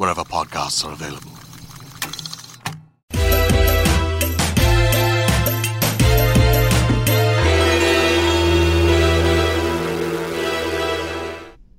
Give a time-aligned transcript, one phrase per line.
[0.00, 1.30] wherever podcasts are available.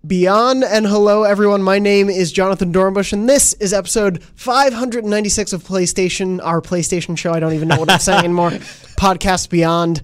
[0.05, 1.63] Beyond and hello, everyone.
[1.63, 7.31] My name is Jonathon Dornbush, and this is episode 596 of PlayStation, our PlayStation show.
[7.33, 8.51] I don't even know what I'm saying anymore.
[8.51, 10.03] Podcast Beyond.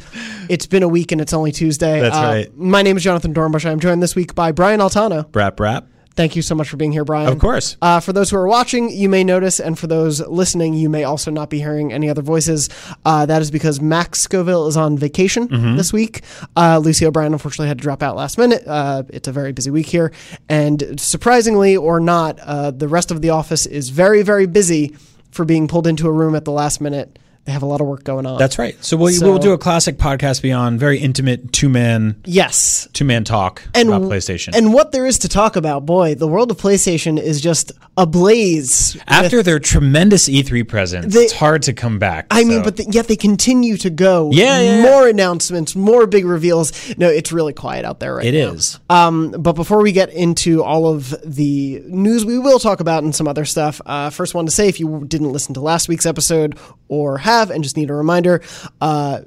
[0.50, 2.00] It's been a week and it's only Tuesday.
[2.00, 2.58] That's uh, right.
[2.58, 3.70] My name is Jonathon Dornbush.
[3.70, 5.30] I'm joined this week by Brian Altano.
[5.30, 5.86] Brap brap.
[6.18, 7.32] Thank you so much for being here, Brian.
[7.32, 7.78] Of course.
[7.82, 11.04] Uh, for those who are watching, you may notice, and for those listening, you may
[11.04, 12.70] also not be hearing any other voices.
[13.06, 15.78] Uh, that is because Max Scoville is on vacation Mm-hmm.
[15.78, 16.24] this week.
[16.56, 18.64] Uh, Lucy O'Brien unfortunately had to drop out last minute.
[18.68, 20.12] Uh, it's a very busy week here.
[20.50, 24.96] And surprisingly or not, uh, the rest of the office is very, very busy
[25.32, 27.20] for being pulled into a room at the last minute.
[27.48, 28.38] They have a lot of work going on.
[28.38, 28.76] That's right.
[28.84, 32.90] So we'll, So- we'll do a classic podcast beyond very intimate two man yes.
[32.92, 34.54] two man talk and about PlayStation.
[34.54, 38.98] And what there is to talk about, boy, the world of PlayStation is just ablaze.
[39.08, 42.28] After their tremendous E3 presence, They- it's hard to come back.
[42.32, 44.30] I mean, but th- yet they continue to go.
[44.34, 44.84] Yeah, yeah, yeah.
[44.84, 46.74] More announcements, more big reveals.
[46.98, 48.52] No, it's really quiet out there right it now.
[48.54, 48.78] is.
[48.90, 53.16] Um, but before we get into all of the news we will talk about and
[53.16, 56.06] some other stuff, uh, first one to say if you didn't listen to last week's
[56.06, 56.58] episode
[56.90, 58.42] or have and just need a reminder,
[58.82, 59.22] uh,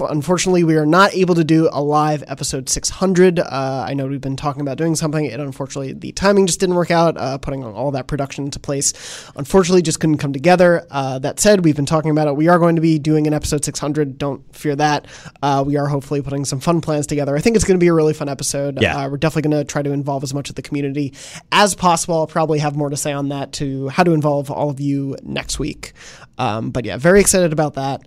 [0.00, 3.38] unfortunately, we are not able to do a live episode 600.
[3.38, 6.74] Uh, I know we've been talking about doing something, and unfortunately, the timing just didn't
[6.74, 7.16] work out.
[7.16, 8.92] Uh, putting all that production into place,
[9.36, 10.86] unfortunately, just couldn't come together.
[10.90, 12.36] Uh, that said, we've been talking about it.
[12.36, 14.18] We are going to be doing an episode 600.
[14.18, 15.06] Don't fear that.
[15.42, 17.36] Uh, we are hopefully putting some fun plans together.
[17.36, 18.80] I think it's going to be a really fun episode.
[18.80, 18.96] Yeah.
[18.96, 21.14] Uh, we're definitely going to try to involve as much of the community
[21.52, 22.16] as possible.
[22.16, 25.16] I'll probably have more to say on that to how to involve all of you
[25.22, 25.92] next week.
[26.38, 28.02] Um, but yeah, very excited about that.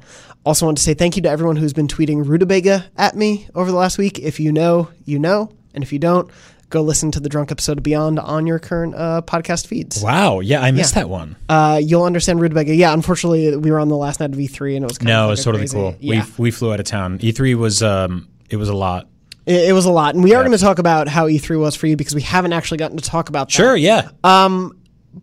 [0.46, 3.70] Also, want to say thank you to everyone who's been tweeting rutabaga at me over
[3.70, 4.18] the last week.
[4.20, 6.32] If you know, you know, and if you don't,
[6.70, 10.02] go listen to the drunk episode of Beyond on your current uh, podcast feeds.
[10.02, 10.40] Wow.
[10.40, 11.02] Yeah, I missed Yeah.
[11.04, 11.36] that one.
[11.50, 12.74] Uh, you'll understand rutabaga.
[12.74, 15.24] Yeah, unfortunately, we were on the last night of E3, and it was kind No,
[15.26, 15.78] of it was totally crazy.
[15.78, 15.96] cool.
[16.00, 16.26] Yeah.
[16.38, 17.20] We we flew out of town.
[17.20, 19.10] E3 was um it was a lot.
[19.46, 21.76] It, it was a lot, and we are going to talk about how E3 was
[21.76, 23.54] for you because we haven't actually gotten to talk about that.
[23.54, 23.76] Sure.
[23.76, 24.10] Yeah.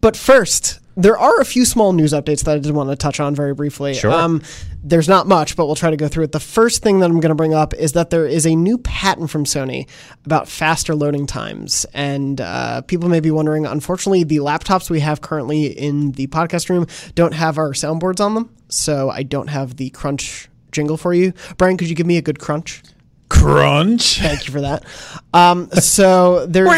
[0.00, 3.20] But first, there are a few small news updates that I did want to touch
[3.20, 3.94] on very briefly.
[3.94, 4.10] Sure.
[4.10, 4.42] Um,
[4.82, 6.32] there's not much, but we'll try to go through it.
[6.32, 8.78] The first thing that I'm going to bring up is that there is a new
[8.78, 9.88] patent from Sony
[10.24, 11.86] about faster loading times.
[11.94, 16.68] And uh, people may be wondering, unfortunately, the laptops we have currently in the podcast
[16.68, 18.52] room don't have our soundboards on them.
[18.68, 21.32] So I don't have the crunch jingle for you.
[21.58, 22.82] Brian, could you give me a good crunch?
[23.38, 24.18] Crunch.
[24.18, 24.84] Thank you for that.
[25.32, 26.68] Um, so there's.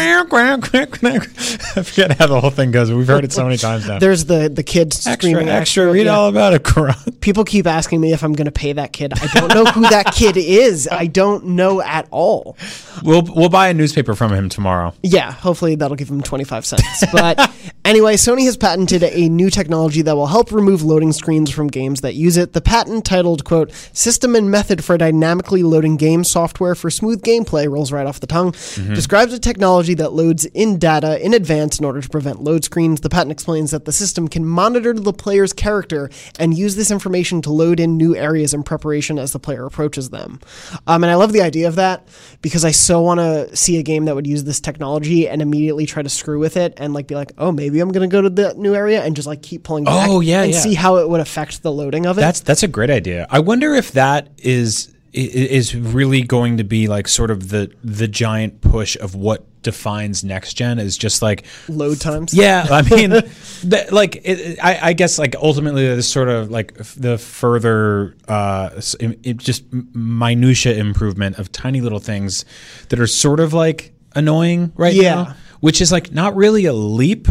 [1.75, 2.91] I forget how the whole thing goes.
[2.91, 3.99] We've heard it so many times now.
[3.99, 5.91] There's the the kids extra, screaming extra.
[5.91, 6.15] Read yeah.
[6.15, 6.97] all about a crunch.
[7.21, 9.13] People keep asking me if I'm going to pay that kid.
[9.13, 10.87] I don't know who that kid is.
[10.91, 12.57] I don't know at all.
[13.03, 14.93] We'll we'll buy a newspaper from him tomorrow.
[15.01, 17.05] Yeah, hopefully that'll give him 25 cents.
[17.11, 17.51] But
[17.85, 22.01] anyway, Sony has patented a new technology that will help remove loading screens from games
[22.01, 22.53] that use it.
[22.53, 27.69] The patent titled, quote, System and Method for Dynamically Loading Game Software for Smooth Gameplay,
[27.69, 28.51] rolls right off the tongue,
[28.93, 33.01] describes a technology that loads in data in advance in order to prevent load screens.
[33.01, 36.09] The patent explains that the system can monitor the player's character
[36.39, 40.09] and use this information to load in new areas in preparation as the player approaches
[40.09, 40.39] them.
[40.87, 42.07] Um, and I love the idea of that
[42.41, 45.85] because I so want to see a game that would use this technology and immediately
[45.85, 48.21] try to screw with it and like be like, oh, maybe I'm going to go
[48.21, 50.59] to the new area and just like keep pulling back Oh, yeah, and yeah.
[50.59, 52.21] see how it would affect the loading of it.
[52.21, 53.27] That's that's a great idea.
[53.29, 58.07] I wonder if that is is really going to be like sort of the the
[58.07, 62.33] giant push of what defines next gen is just like load times.
[62.33, 66.73] yeah i mean that, like it, I, I guess like ultimately this sort of like
[66.79, 68.69] f- the further uh
[68.99, 72.45] it, it just minutia improvement of tiny little things
[72.89, 75.13] that are sort of like annoying right Yeah.
[75.15, 77.27] now which is like not really a leap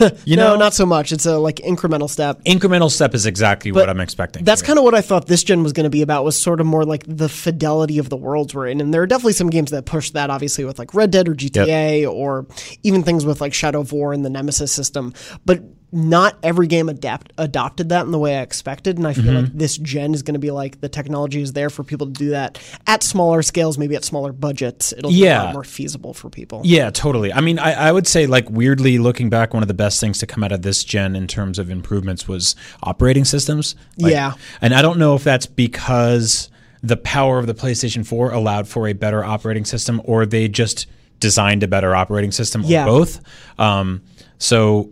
[0.24, 1.12] You no, know, not so much.
[1.12, 2.42] It's a like incremental step.
[2.44, 4.44] incremental step is exactly But what I'm expecting.
[4.44, 6.24] That's kind of what I thought this gen was going to be about.
[6.24, 9.06] Was sort of more like the fidelity of the worlds we're in, and there are
[9.06, 10.30] definitely some games that push that.
[10.30, 12.46] Obviously, with like Red Dead or GTA, or
[12.82, 15.12] even things with like Shadow of War and the Nemesis system.
[15.44, 19.24] But not every game adapt adopted that in the way I expected, and I feel
[19.24, 19.34] Mm-hmm.
[19.44, 22.12] like this gen is going to be like the technology is there for people to
[22.12, 24.92] do that at smaller scales, maybe at smaller budgets.
[24.92, 25.42] It'll be a Yeah.
[25.44, 26.60] lot more feasible for people.
[26.64, 27.32] Yeah, totally.
[27.32, 30.18] I mean, I, I would say, like, weirdly looking back, one of the best things
[30.20, 32.54] to come out of this gen in terms of improvements was
[32.84, 33.74] operating systems.
[33.98, 34.34] Like- Yeah.
[34.60, 36.50] And I don't know if that's because
[36.82, 40.86] the power of the PlayStation 4 allowed for a better operating system or they just
[41.18, 42.84] designed a better operating system Yeah.
[42.84, 43.20] or both.
[43.58, 44.00] Um,
[44.38, 44.90] so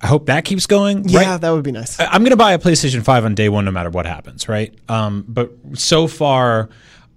[0.00, 1.08] I hope that keeps going.
[1.08, 1.40] Yeah, right?
[1.40, 2.00] that would be nice.
[2.00, 4.48] I- I'm going to buy a PlayStation 5 on day one no matter what happens,
[4.48, 4.74] right?
[4.88, 6.70] Um, but so far,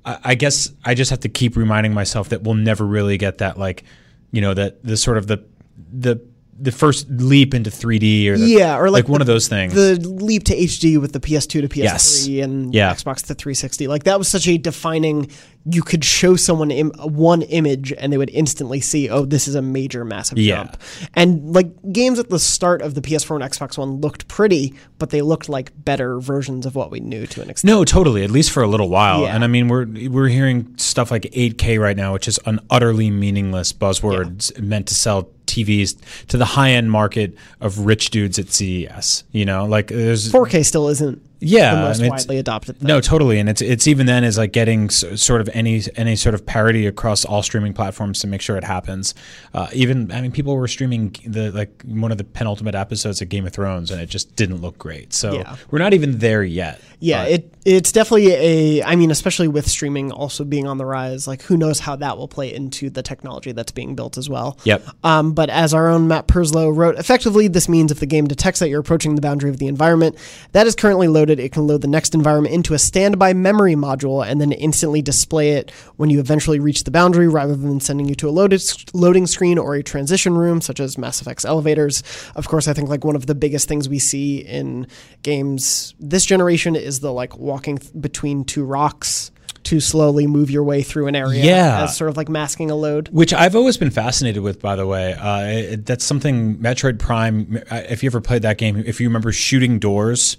[0.03, 3.38] I, I guess I just have to keep reminding myself that we'll never really get
[3.38, 3.83] that, like,
[4.31, 5.44] you know, that the sort of the
[5.91, 6.19] the
[6.59, 9.74] the first leap into 3D or the, Yeah, or like one the- of those things.
[9.74, 12.27] the leap to HD with the PS2 to PS3 Yes.
[12.27, 12.94] and Yeah.
[12.94, 13.88] Xbox to 360.
[13.88, 15.30] Like that was such a defining.
[15.65, 19.56] You could show someone Im- one image and they would instantly see, oh, this is
[19.56, 20.56] a major, massive Yeah.
[20.63, 20.77] jump.
[21.13, 25.10] And like games at the start of the PS4 and Xbox One looked pretty, but
[25.12, 27.69] they looked like better versions of what we knew to an extent.
[27.69, 28.24] No, totally.
[28.24, 29.21] At least for a little while.
[29.21, 29.36] Yeah.
[29.36, 33.09] And I mean, we're we're hearing stuff like 8K right now, which is an utterly
[33.09, 35.95] meaningless buzzword meant to sell TVs
[36.27, 39.24] to the high end market of rich dudes at CES.
[39.31, 42.78] You know, like there's 4K still isn't yeah, the most and it's- widely adopted.
[42.80, 42.88] Thing.
[42.88, 46.16] No, totally, and it's it's even then is like getting s- sort of any any
[46.16, 49.13] sort of parity across all streaming platforms to make sure it happens.
[49.54, 53.30] Uh, even I mean, people were streaming the like one of the penultimate episodes of
[53.30, 55.13] Game of Thrones, and it just didn't look great.
[55.13, 55.56] So Yeah.
[55.72, 56.81] we're not even there yet.
[57.00, 58.83] Yeah, it it's definitely a.
[58.83, 62.18] I mean, especially with streaming also being on the rise, like who knows how that
[62.18, 64.57] will play into the technology that's being built as well.
[64.63, 64.86] Yep.
[65.04, 68.60] Um, but as our own Matt Purslow wrote, effectively this means if the game detects
[68.60, 70.18] that you're approaching the boundary of the environment
[70.51, 74.25] that is currently loaded, it can load the next environment into a standby memory module
[74.25, 78.16] and then instantly display it when you eventually reach the boundary, rather than sending you
[78.16, 78.62] to a loaded
[78.94, 82.04] loading screen or a transition room, such as Mass Effect's elevators.
[82.36, 84.88] Of course, I think like one of the biggest things we see in
[85.21, 89.30] games this generation is the like walking th- between two rocks
[89.64, 91.84] to slowly move your way through an area Yeah.
[91.84, 93.08] as sort of like masking a load.
[93.14, 95.14] Which I've always been fascinated with, by the way.
[95.14, 97.62] Uh, it, that's something Metroid Prime.
[97.72, 100.36] uh, If you ever played that game, if you remember shooting doors,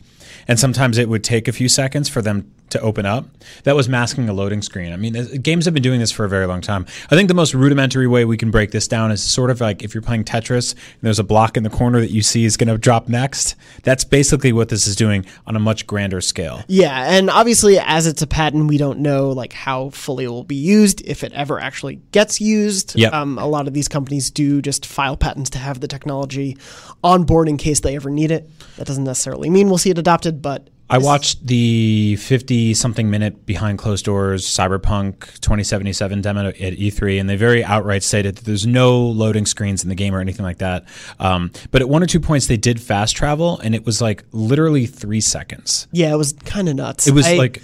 [0.48, 3.26] and sometimes it would take a few seconds for them to open up.
[3.64, 4.92] That was masking a loading screen.
[4.92, 5.12] I mean,
[5.42, 6.86] games have been doing this for a very long time.
[7.10, 9.82] I think the most rudimentary way we can break this down is sort of like
[9.82, 12.56] if you're playing Tetris and there's a block in the corner that you see is
[12.56, 13.54] going to drop next.
[13.82, 16.62] That's basically what this is doing on a much grander scale.
[16.66, 20.44] Yeah, and obviously, as it's a patent, we don't know like how fully it will
[20.44, 22.96] be used, if it ever actually gets used.
[22.96, 23.12] Yep.
[23.12, 26.56] Um, a lot of these companies do just file patents to have the technology
[27.02, 28.50] on board in case they ever need it.
[28.76, 33.46] That doesn't necessarily mean we'll see it adopted, but I watched the 50 something minute
[33.46, 38.66] behind closed doors Cyberpunk 2077 demo at E3, and they very outright stated that there's
[38.66, 40.84] no loading screens in the game or anything like that.
[41.18, 44.24] Um, but at one or two points, they did fast travel, and it was like
[44.32, 45.88] literally three seconds.
[45.90, 47.06] yeah, it was kind of nuts.
[47.06, 47.62] It was I- like,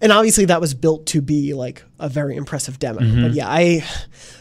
[0.00, 3.00] and obviously that was built to be like a very impressive demo.
[3.00, 3.22] Mm-hmm.
[3.22, 3.84] But yeah, I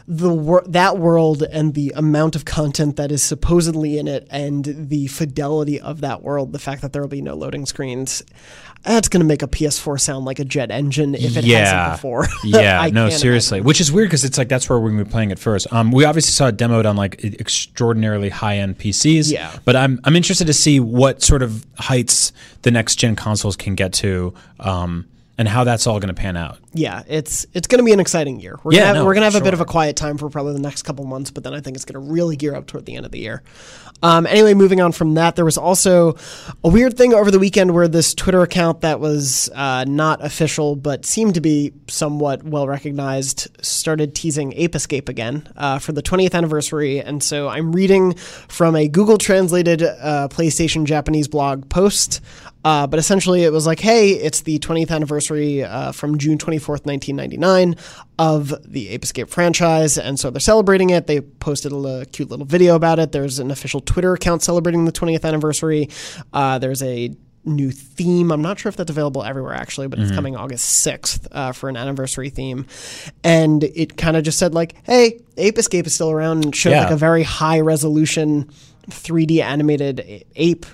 [0.08, 4.64] the wor- that world and the amount of content that is supposedly in it and
[4.66, 8.24] the fidelity of that world, the fact that there will be no loading screens,
[8.84, 11.98] that's going to make a PS4 sound like a jet engine if it yeah, hasn't
[11.98, 12.26] before.
[12.44, 13.58] yeah, no, seriously.
[13.58, 13.68] imagine.
[13.68, 15.72] Which is weird because it's like that's where we're going to be playing it first.
[15.74, 19.32] Um, we obviously saw it demoed on like extraordinarily high end PCs.
[19.32, 19.54] Yeah.
[19.66, 22.32] But I'm I'm interested to see what sort of heights
[22.62, 24.34] the next gen consoles can get to.
[24.60, 25.08] Um,
[25.40, 26.58] and how that's all going to pan out.
[26.74, 28.60] Yeah, it's it's going to be an exciting year.
[28.64, 30.18] We're Yeah, gonna have, no, we're going to have a bit of a quiet time
[30.18, 32.54] for probably the next couple months, but then I think it's going to really gear
[32.56, 33.42] up toward the end of the year.
[34.02, 36.16] Um, anyway, moving on from that, there was also
[36.64, 40.76] a weird thing over the weekend where this Twitter account that was uh, not official
[40.78, 46.02] but seemed to be somewhat well recognized started teasing Ape Escape again uh, for the
[46.04, 52.22] 20th anniversary, and so I'm reading from a Google translated uh, PlayStation Japanese blog post.
[52.66, 56.86] Uh, but essentially, it was like, hey, it's the 20th anniversary uh, from June 24th,
[56.86, 57.76] 1999,
[58.18, 59.98] of the Ape Escape franchise.
[59.98, 61.08] And so they're celebrating it.
[61.08, 63.12] They posted a li- cute little video about it.
[63.12, 65.90] There's an official Twitter account celebrating the 20th anniversary.
[66.34, 68.32] Uh, there's a new theme.
[68.32, 71.70] I'm not sure if that's available everywhere actually, but it's coming August 6th uh, for
[71.70, 72.66] an anniversary theme.
[73.24, 76.72] And it kind of just said, like, hey, Ape Escape is still around and showed
[76.72, 76.84] Yeah.
[76.84, 78.50] like a very high resolution
[78.90, 80.66] 3D animated ape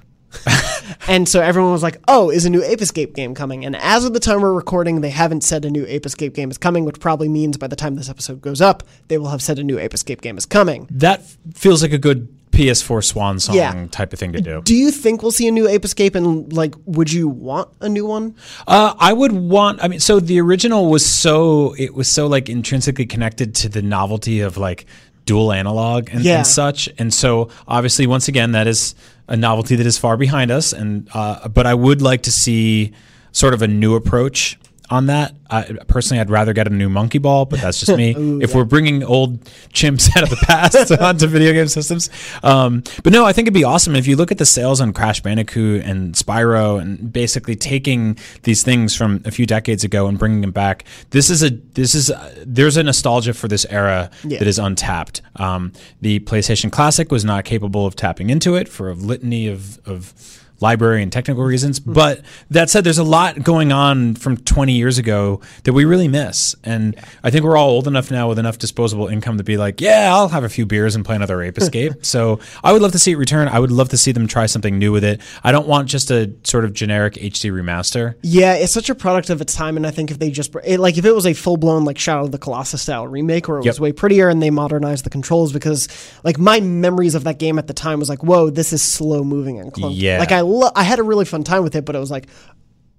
[1.07, 4.05] And so everyone was like, "Oh, is a new Ape Escape game coming?" And as
[4.05, 6.83] of the time we're recording, they haven't said a new Ape Escape game is coming,
[6.83, 9.63] which probably means by the time this episode goes up, they will have said a
[9.63, 10.87] new Ape Escape game is coming.
[10.89, 11.23] That
[11.53, 13.85] feels like a good PS4 swan song Yeah.
[13.91, 14.61] type of thing to do.
[14.63, 16.15] Do you think we'll see a new Ape Escape?
[16.15, 18.33] And like, would you want a new one?
[18.67, 19.83] Uh, I would want.
[19.83, 23.81] I mean, so the original was so it was so like intrinsically connected to the
[23.83, 24.85] novelty of like
[25.25, 26.37] dual analog and, Yeah.
[26.37, 28.95] and such, and so obviously, once again, that is
[29.27, 30.71] a novelty that is far behind us.
[30.73, 32.93] And uh, but I would like to see
[33.31, 34.57] sort of a new approach
[34.89, 35.33] on that.
[35.49, 38.15] I, personally, I'd rather get a new monkey ball, but that's just me.
[38.41, 42.09] if we're bringing old chimps out of the past onto video game systems,
[42.43, 44.93] um, but no, I think it'd be awesome if you look at the sales on
[44.93, 50.17] Crash Bandicoot and Spyro, and basically taking these things from a few decades ago and
[50.17, 50.85] bringing them back.
[51.11, 54.39] This is a this is a, there's a nostalgia for this era Yeah.
[54.39, 55.21] that is untapped.
[55.35, 59.79] Um, the PlayStation Classic was not capable of tapping into it for a litany of
[59.87, 60.13] of
[60.61, 61.79] library and technical reasons.
[61.81, 66.07] But that said, there's a lot going on from 20 years ago that we really
[66.07, 66.55] miss.
[66.63, 69.81] And I think we're all old enough now with enough disposable income to be like,
[69.81, 71.93] yeah, I'll have a few beers and play another Ape Escape.
[72.05, 73.47] so I would love to see it return.
[73.47, 75.21] I would love to see them try something new with it.
[75.43, 78.15] I don't want just a sort of generic HD remaster.
[78.21, 80.79] Yeah, it's such a product of its time, and I think if they just it,
[80.79, 83.59] like if it was a full blown like Shadow of the Colossus style remake, where
[83.59, 85.87] it was way prettier and they modernized the controls, because
[86.23, 89.23] like my memories of that game at the time was like, whoa, this is slow
[89.23, 89.93] moving and clunky.
[89.95, 90.19] Yeah.
[90.19, 92.27] like I lo- I had a really fun time with it, but it was like,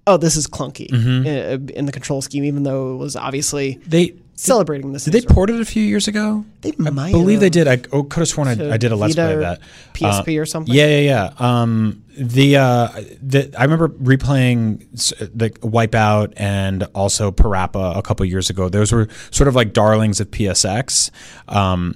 [0.07, 1.27] oh, this is clunky Mm-hmm.
[1.27, 5.03] in, in the control scheme, even though it was obviously They celebrating this.
[5.05, 6.45] did they port it a few years ago?
[6.61, 7.67] They I might believe they did.
[7.67, 9.59] I oh, could have sworn I, I did a let's Vita play of that.
[9.93, 10.73] PSP Uh, or something?
[10.73, 11.61] Yeah, yeah, yeah.
[11.61, 12.87] Um, the uh,
[13.21, 14.85] the I remember replaying
[15.35, 18.69] the Wipeout and also Parappa a couple years ago.
[18.69, 21.09] Those were sort of like darlings of PSX.
[21.47, 21.95] Um,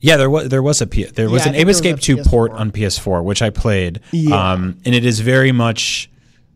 [0.00, 2.52] yeah, there was there was a P, there was Yeah, an Ape Escape 2 port
[2.52, 2.58] PS4.
[2.60, 4.00] on PS4, which I played.
[4.12, 4.52] Yeah.
[4.52, 6.09] Um, and it is very much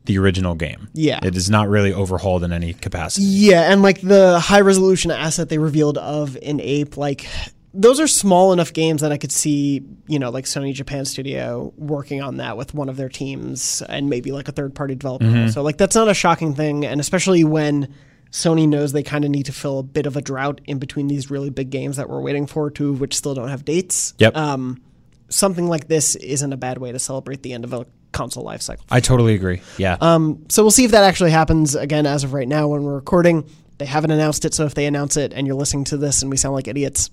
[0.05, 0.89] the original game.
[0.93, 1.21] Yeah.
[1.23, 3.25] it is not really overhauled in any capacity.
[3.27, 7.27] Yeah, and like the high resolution asset they revealed of an ape, like
[7.73, 11.73] those are small enough games that I could see, you know, like Sony Japan Studio
[11.77, 15.49] working on that with one of their teams and maybe like a third party developer.
[15.51, 17.93] So like that's not a shocking thing, and especially when
[18.31, 21.09] Sony knows they kind of need to fill a bit of a drought in between
[21.09, 24.15] these really big games that we're waiting for, two of which still don't have dates.
[24.19, 24.37] Yep.
[24.37, 24.83] Um,
[25.29, 28.63] something like this isn't a bad way to celebrate the end of a console life
[28.63, 28.85] cycle.
[28.91, 29.61] I totally agree.
[29.77, 29.97] Yeah.
[30.01, 31.75] Um, so we'll see if that actually happens.
[31.75, 34.55] Again, as of right now, when we're recording, they haven't announced it.
[34.55, 37.11] So if they announce it and you're listening to this and we sound like idiots,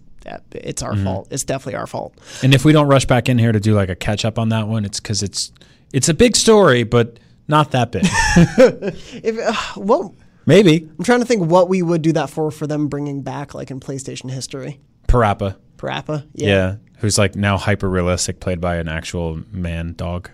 [0.53, 1.27] it's our fault.
[1.31, 2.15] It's definitely our fault.
[2.43, 4.49] And if we don't rush back in here to do like a catch up on
[4.49, 5.51] that one, it's because it's
[5.91, 8.03] it's a big story, but not that big.
[9.23, 10.15] If uh, well,
[10.45, 13.53] Maybe I'm trying to think what we would do that for for them bringing back
[13.53, 14.79] like in PlayStation history.
[15.07, 15.55] Parappa.
[15.77, 16.75] Parappa, Yeah.
[16.99, 20.29] who's like now hyper realistic, played by an actual man dog.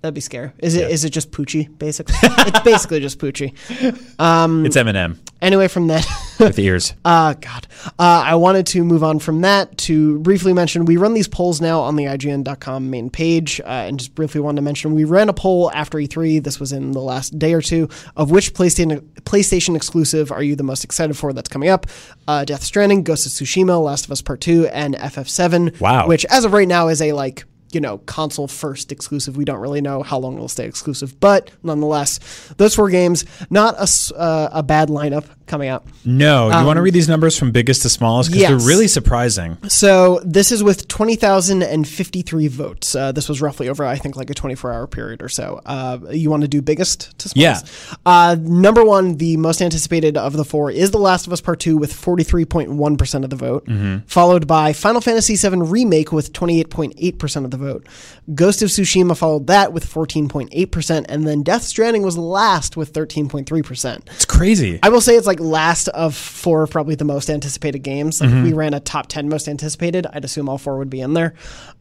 [0.00, 0.52] That'd be scary.
[0.58, 0.90] Is it?
[0.90, 1.76] Is it just Poochie?
[1.78, 3.52] Basically, it's basically just Poochie.
[4.66, 6.06] it's Eminem Anyway, from that.
[6.40, 6.94] with ears.
[7.04, 7.66] Uh, God.
[7.98, 11.60] Uh, I wanted to move on from that to briefly mention we run these polls
[11.60, 13.60] now on the IGN.com main page.
[13.60, 16.42] Uh, and just briefly wanted to mention we ran a poll after E3.
[16.42, 20.56] This was in the last day or two of which PlayStation, PlayStation exclusive are you
[20.56, 21.86] the most excited for that's coming up?
[22.26, 25.80] Uh, Death Stranding, Ghost of Tsushima, Last of Us Part 2, and FF7.
[25.80, 26.08] Wow.
[26.08, 27.44] Which, as of right now, is a like.
[27.72, 29.36] You know, console first exclusive.
[29.36, 32.18] We don't really know how long it'll stay exclusive, but nonetheless,
[32.56, 35.86] those four games, not a, uh, a bad lineup coming out.
[36.04, 38.62] No, you want to read these numbers from biggest to smallest because Um, yes.
[38.62, 39.56] they're really surprising.
[39.68, 42.94] So this is with 20,053 votes.
[42.94, 45.60] Uh, this was roughly over, I think, like a 24 hour period or so.
[45.64, 47.66] Uh, you want to do biggest to smallest?
[47.66, 47.94] Yeah.
[48.06, 51.60] Uh, number one, the most anticipated of the four is The Last of Us Part
[51.60, 53.98] 2 with 43.1% of the vote, Mm-hmm.
[54.06, 57.86] followed by Final Fantasy VII Remake with 28.8% of the vote.
[58.34, 64.06] Ghost of Tsushima followed that with 14.8%, and then Death Stranding was last with 13.3%.
[64.06, 64.78] It's crazy.
[64.82, 68.20] I will say it's like last of four probably the most anticipated games.
[68.20, 71.00] Like if we ran a top 10 most anticipated, I'd assume all four would be
[71.00, 71.34] in there.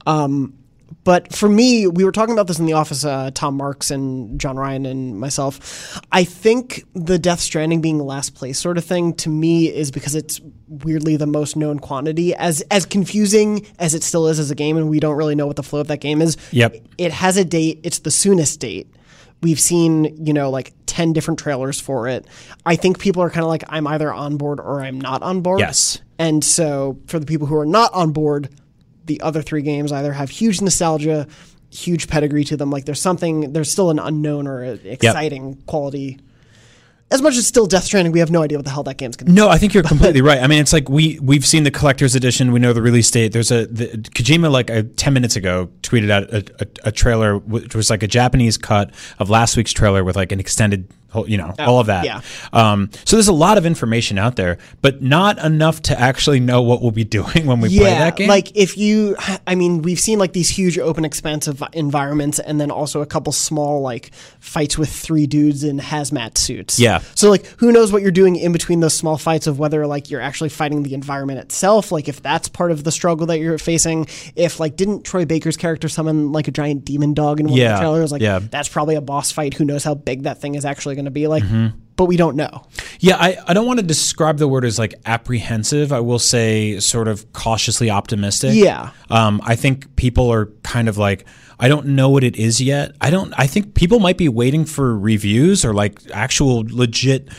[0.05, 0.53] Um,
[1.03, 4.39] but for me, we were talking about this in the office, uh, Tom Marks and
[4.39, 5.99] Jon Ryan and myself.
[6.11, 10.15] I think the Death Stranding being last place sort of thing to me is because
[10.15, 12.35] it's weirdly the most known quantity.
[12.35, 15.47] As as confusing as it still is as a game, and we don't really know
[15.47, 16.37] what the flow of that game is.
[16.51, 16.75] Yep.
[16.97, 17.79] It has a date.
[17.83, 18.93] It's the soonest date.
[19.41, 22.25] We've seen, you know, like 10 different trailers for it.
[22.65, 25.41] I think people are kind of like, I'm either on board or I'm not on
[25.41, 25.59] board.
[25.59, 26.01] Yes.
[26.17, 28.49] And so for the people who are not on board,
[29.07, 31.27] the other three games either have huge nostalgia,
[31.69, 32.69] huge pedigree to them.
[32.69, 36.19] Like there's something, there's still an unknown or exciting quality.
[37.09, 38.97] as much as it's still Death Stranding, we have no idea what the hell that
[38.97, 39.35] game's going to be.
[39.35, 40.41] No, I think you're completely right.
[40.41, 42.51] I mean, it's like we we've seen the collector's edition.
[42.51, 43.31] We know the release date.
[43.31, 47.37] There's a the, Kojima like a, ten minutes ago tweeted out a, a, a trailer
[47.37, 51.29] which was like a Japanese cut of last week's trailer with like an extended whole-
[51.29, 52.05] you know all of that.
[52.05, 52.21] yeah.
[52.53, 56.61] Um, so there's a lot of information out there, but not enough to actually know
[56.61, 58.27] what we'll be doing when we play that game.
[58.29, 62.71] Like if you, I mean, we've seen like these huge open expansive environments, and then
[62.71, 66.79] also a couple small like fights with three dudes in hazmat suits.
[66.79, 66.99] Yeah.
[67.15, 70.09] So like, who knows what you're doing in between those small fights of whether like
[70.09, 73.57] you're actually fighting the environment itself, like if that's part of the struggle that you're
[73.57, 74.07] facing.
[74.35, 77.67] If like didn't Troy Baker's character summon like a giant demon dog in one of
[77.67, 78.11] the trailers?
[78.11, 78.39] Like Yeah.
[78.39, 79.53] that's probably a boss fight.
[79.55, 81.43] Who knows how big that thing is actually going to be like?
[81.43, 81.77] Mm-hmm.
[81.95, 82.67] But we don't know.
[82.99, 85.91] Yeah, I, I don't want to describe the word as like apprehensive.
[85.91, 88.51] I will say sort of cautiously optimistic.
[88.53, 88.91] Yeah.
[89.09, 91.25] Um, I think people are kind of like,
[91.59, 92.91] I don't know what it is yet.
[93.01, 97.29] I don't, I think people might be waiting for reviews or like actual legit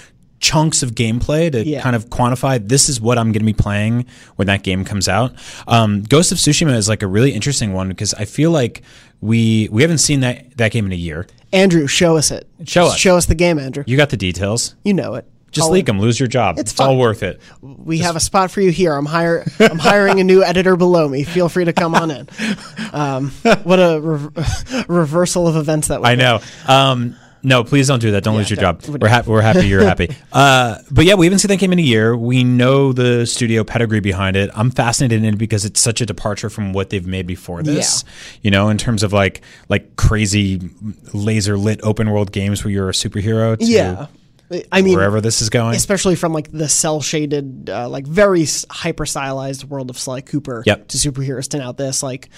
[0.40, 1.80] chunks of gameplay to Yeah.
[1.80, 5.08] kind of quantify this is what I'm going to be playing when that game comes
[5.08, 5.34] out.
[5.68, 8.82] Um, Ghost of Tsushima is like a really interesting one because I feel like
[9.20, 11.26] we we haven't seen that that game in a year.
[11.52, 12.46] Andrew, show us it.
[12.64, 12.96] Show us.
[12.96, 13.84] Show us the game, Andrew.
[13.86, 14.74] You got the details.
[14.84, 15.26] You know it.
[15.50, 16.58] Just I'll- leak them, lose your job.
[16.58, 17.40] It's, all worth it.
[17.62, 18.92] We have a spot for you here.
[18.94, 19.46] I'm hire.
[19.58, 21.24] I'm hiring a new editor below me.
[21.24, 22.28] Feel free to come on in.
[22.92, 23.30] Um,
[23.62, 24.44] what a re-
[24.88, 26.08] reversal of events that was.
[26.10, 26.40] I know.
[26.66, 28.22] Um, no, please don't do that.
[28.24, 29.00] Don't lose your don't- job.
[29.02, 29.30] We're happy.
[29.30, 29.66] We're happy.
[29.66, 30.08] You're happy.
[30.32, 32.16] Uh, but yeah, we haven't seen that game in a year.
[32.16, 34.50] We know the studio pedigree behind it.
[34.54, 38.04] I'm fascinated in it because it's such a departure from what they've made before this.
[38.42, 40.60] You know, in terms of like like crazy
[41.14, 43.58] laser lit open world games where you're a superhero.
[43.58, 44.06] To Yeah.
[44.72, 45.74] I mean, Wherever this is going.
[45.76, 50.62] especially from like the cell shaded, uh, like very hyper stylized world of Sly Cooper
[50.64, 50.88] Yep.
[50.88, 52.28] to superheroes to now this like.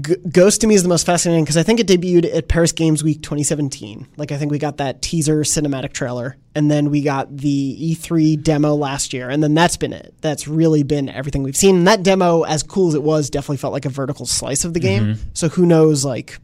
[0.00, 2.70] G- Ghost to me is the most fascinating because I think it debuted at Paris
[2.70, 4.06] Games Week 2017.
[4.16, 8.40] Like I think we got that teaser cinematic trailer, and then we got the E3
[8.40, 10.14] demo last year, and then that's been it.
[10.20, 11.76] That's really been everything we've seen.
[11.78, 14.74] And that demo, as cool as it was, definitely felt like a vertical slice of
[14.74, 15.02] the game.
[15.16, 15.22] Mm-hmm.
[15.32, 16.38] So who knows, like,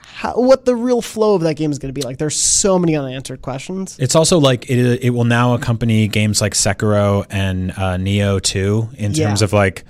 [0.00, 2.18] how, what the real flow of that game is going to be like?
[2.18, 3.96] There's so many unanswered questions.
[3.98, 8.90] It's also like it, it will now accompany games like Sekiro and uh, Nioh 2
[8.96, 9.26] in Yeah.
[9.28, 9.84] terms of like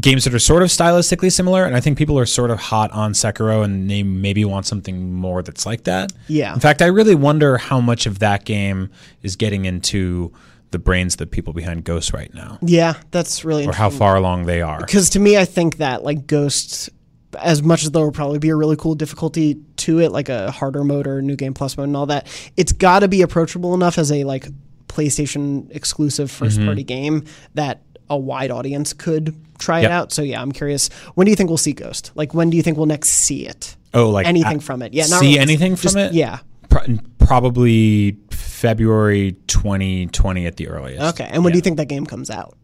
[0.00, 1.64] games that are sort of stylistically similar.
[1.64, 5.12] And I think people are sort of hot on Sekiro and they maybe want something
[5.12, 6.12] more that's like that.
[6.28, 6.54] Yeah.
[6.54, 8.90] In fact, I really wonder how much of that game
[9.22, 10.32] is getting into
[10.70, 14.16] the brains of the people behind Ghost right now Yeah, that's really or how far
[14.16, 14.80] along they are.
[14.80, 16.90] Because to me, I think that like Ghost,
[17.38, 20.50] as much as there will probably be a really cool difficulty to it, like a
[20.50, 22.26] harder mode or new game plus mode and all that,
[22.56, 24.48] it's got to be approachable enough as a like
[24.88, 26.66] PlayStation exclusive 1st mm-hmm.
[26.66, 29.90] party game that a wide audience could try Yep.
[29.90, 30.12] it out.
[30.12, 30.88] So yeah, I'm curious.
[31.14, 32.10] When do you think we'll see Ghost?
[32.14, 33.76] Like when do you think we'll next see it?
[33.94, 34.92] Oh, like anything uh, from it?
[34.92, 36.12] Yeah, not see really- anything from just- it?
[36.12, 36.38] Yeah.
[36.68, 41.20] Pro- probably February 2020 at the earliest.
[41.20, 41.28] Okay.
[41.30, 42.56] And when do you think that game comes out?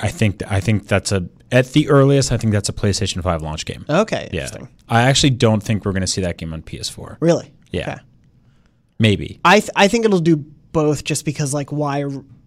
[0.00, 2.30] I think I think that's a at the earliest.
[2.30, 3.84] I think that's a PlayStation Five launch game.
[3.88, 4.28] Okay.
[4.32, 4.48] yeah,
[4.88, 7.16] I actually don't think we're going to see that game on PS4.
[7.20, 7.52] Really?
[7.72, 7.90] Yeah.
[7.94, 8.00] Okay.
[9.00, 9.40] Maybe.
[9.44, 12.04] I th- I think it'll do both just because like why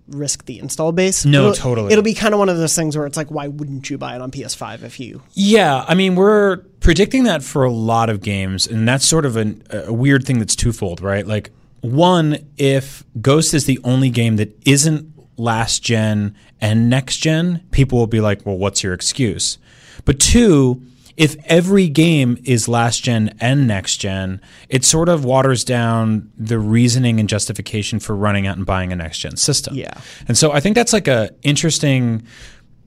[0.07, 1.25] risk the install base?
[1.25, 1.91] No, It'll- totally.
[1.91, 4.15] It'll be kind of one of those things where it's like why wouldn't you buy
[4.15, 8.21] it on PS5 if you Yeah, I mean we're predicting that for a lot of
[8.21, 11.25] games, and that's sort of an, a weird thing that's twofold, right?
[11.25, 17.61] Like one, if Ghost is the only game that isn't last gen and next gen,
[17.71, 19.57] people will be like, "Well, what's your excuse?"
[20.05, 20.81] But two.
[21.17, 26.59] If every game is last gen and next gen, it sort of waters down the
[26.59, 29.75] reasoning and justification for running out and buying a next gen system.
[29.75, 29.93] Yeah.
[30.27, 32.25] And so I think that's like a interesting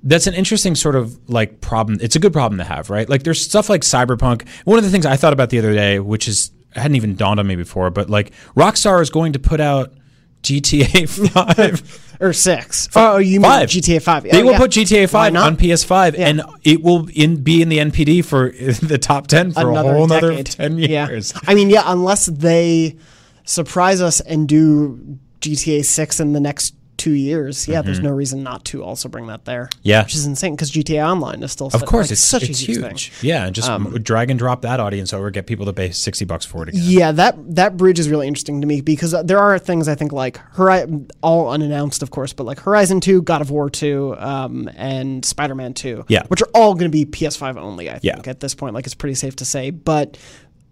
[0.07, 1.99] that's an interesting sort of like problem.
[2.03, 3.09] It's a good problem to have, right?
[3.09, 4.47] Like there's stuff like Cyberpunk.
[4.65, 7.41] One of the things I thought about the other day, which is hadn't even dawned
[7.41, 9.95] on me before, but like Rockstar is going to put out
[10.43, 12.04] GTA 5.
[12.21, 12.89] Or six?
[12.95, 13.69] Oh, oh, you mean Five.
[13.69, 14.23] GTA Five?
[14.25, 14.59] They Oh, will yeah.
[14.59, 16.29] put GTA 5 on PS5 Yeah.
[16.29, 18.51] and it will in, be in the NPD for
[18.87, 21.33] the top 10 for another a whole another 10 years.
[21.35, 21.41] Yeah.
[21.47, 22.97] I mean, yeah, unless they
[23.45, 28.43] surprise us and do GTA Six in the next two years, yeah, there's no reason
[28.43, 29.65] not to also bring that there.
[29.65, 29.79] Mm-hmm.
[29.83, 30.03] Yeah.
[30.05, 32.65] which is insane because GTA Online is still Of course, like, it's such it's a
[32.67, 33.11] huge, huge.
[33.11, 33.29] thing.
[33.29, 33.69] Yeah, and just
[34.03, 36.83] drag and drop that audience over, get people to pay 60 bucks for it again.
[36.85, 39.95] Yeah, that that bridge is really interesting to me because uh, there are things I
[39.95, 40.85] think like Hori-
[41.23, 45.55] all unannounced, of course, but like Horizon Two, God of War Two, um, and Spider
[45.55, 46.25] Man Two, Yeah.
[46.29, 47.89] which are all going to be PS5 only.
[47.91, 48.31] I think Yeah.
[48.31, 50.17] at this point, like it's pretty safe to say, but.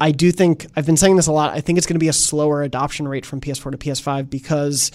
[0.00, 1.52] I do think I've been saying this a lot.
[1.54, 4.90] I think it's going to be a slower adoption rate from PS4 to PS5 because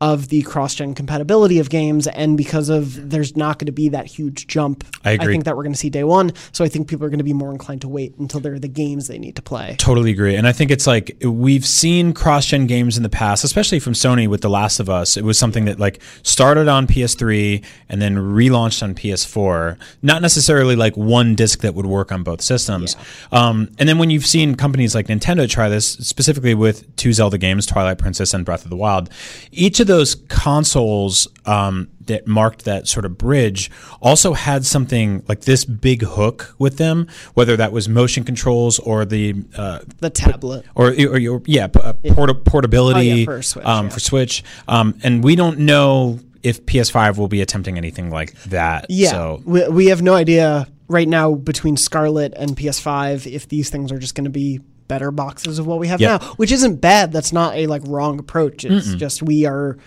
[0.00, 4.06] of the cross-gen compatibility of games and because of there's not going to be that
[4.06, 5.34] huge jump I agree.
[5.34, 7.24] think that we're going to see day one so i think people are going to
[7.24, 10.36] be more inclined to wait until they're the games they need to play Totally agree.
[10.36, 13.94] And I think it's like we've seen cross gen games in the past, especially from
[13.94, 15.16] Sony with The Last of Us.
[15.16, 19.78] It was something that like started on PS3 and then relaunched on PS4.
[20.02, 22.96] Not necessarily like one disc that would work on both systems.
[23.32, 27.38] Um, and then when you've seen companies like Nintendo try this, specifically with two Zelda
[27.38, 29.10] games, Twilight Princess and Breath of the Wild,
[29.50, 35.40] each of those consoles um, that marked that sort of bridge also had something like
[35.42, 40.64] this big hook with them, whether that was motion controls or the uh, the tablet
[40.74, 43.90] or, or, or yeah, uh, porta- portability Oh, yeah, for Switch, um, yeah.
[43.92, 44.44] for Switch.
[44.68, 48.86] Um, and we don't know if PS5 will be attempting anything like that.
[48.88, 53.70] Yeah, So we, we have no idea right now between Scarlett and PS5 if these
[53.70, 56.20] things are just going to be better boxes of what we have Yep.
[56.20, 57.12] now, which isn't bad.
[57.12, 58.64] That's not a like wrong approach.
[58.64, 59.78] It's just we are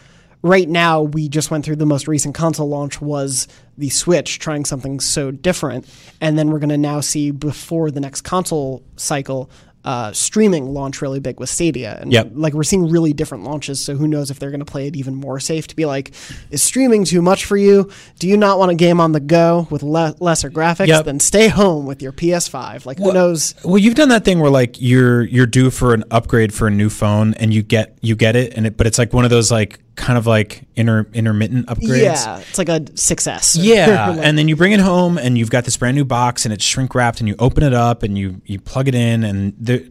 [0.42, 1.02] right now.
[1.02, 5.30] We just went through the most recent console launch was the Switch, trying something so
[5.32, 5.86] different,
[6.22, 9.50] and then we're going to now see before the next console cycle.
[9.86, 12.32] Uh, streaming launch really big with Stadia, and Yep.
[12.36, 13.84] like we're seeing really different launches.
[13.84, 16.14] So who knows if they're going to play it even more safe to be like,
[16.52, 17.90] is streaming too much for you?
[18.18, 20.88] Do you not want a game on the go with le- lesser graphics?
[20.88, 21.04] Yep.
[21.04, 22.86] Then stay home with your PS5.
[22.86, 23.56] Like who knows?
[23.66, 26.72] Well, you've done that thing where like you're you're due for an upgrade for a
[26.72, 29.32] new phone, and you get you get it, and it, but it's like one of
[29.32, 32.02] those like kind of like inter, intermittent upgrades.
[32.02, 33.58] Yeah, it's like a 6S.
[33.62, 36.46] Yeah, Like- and then you bring it home, and you've got this brand new box,
[36.46, 39.24] and it's shrink wrapped, and you open it up, and you you plug it in,
[39.24, 39.82] and there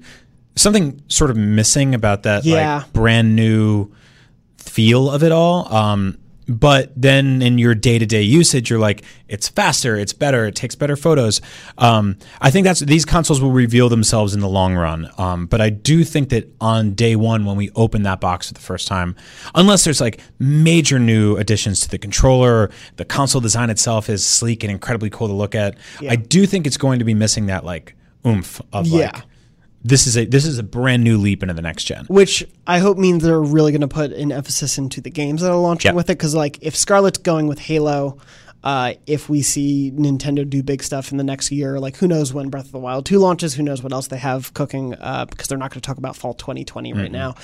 [0.56, 2.78] something sort of missing about that Yeah.
[2.78, 3.90] like brand new
[4.58, 5.72] feel of it all.
[5.72, 10.44] Um, but then in your day to day usage, you're like, it's faster, it's better,
[10.46, 11.40] it takes better photos.
[11.78, 15.09] Um, I think that's these consoles will reveal themselves in the long run.
[15.18, 18.55] Um, but I do think that on day one, when we open that box for
[18.55, 19.16] the first time,
[19.55, 24.62] unless there's like major new additions to the controller, the console design itself is sleek
[24.64, 25.76] and incredibly cool to look at.
[26.09, 27.94] I do think it's going to be missing that like
[28.26, 29.07] oomph of Yeah.
[29.14, 29.22] like
[29.85, 32.05] this is a this is a brand new leap into the next gen.
[32.07, 35.51] Which I hope means they're really going to put an emphasis into the games that
[35.51, 35.95] are launching Yep.
[35.97, 36.18] with it.
[36.18, 38.18] Because like if Scarlett's going with Halo,
[38.62, 42.33] uh, if we see Nintendo do big stuff in the next year, like who knows
[42.33, 45.25] when Breath of the Wild 2 launches, who knows what else they have cooking, uh,
[45.25, 47.35] because they're not going to talk about fall 2020 right now.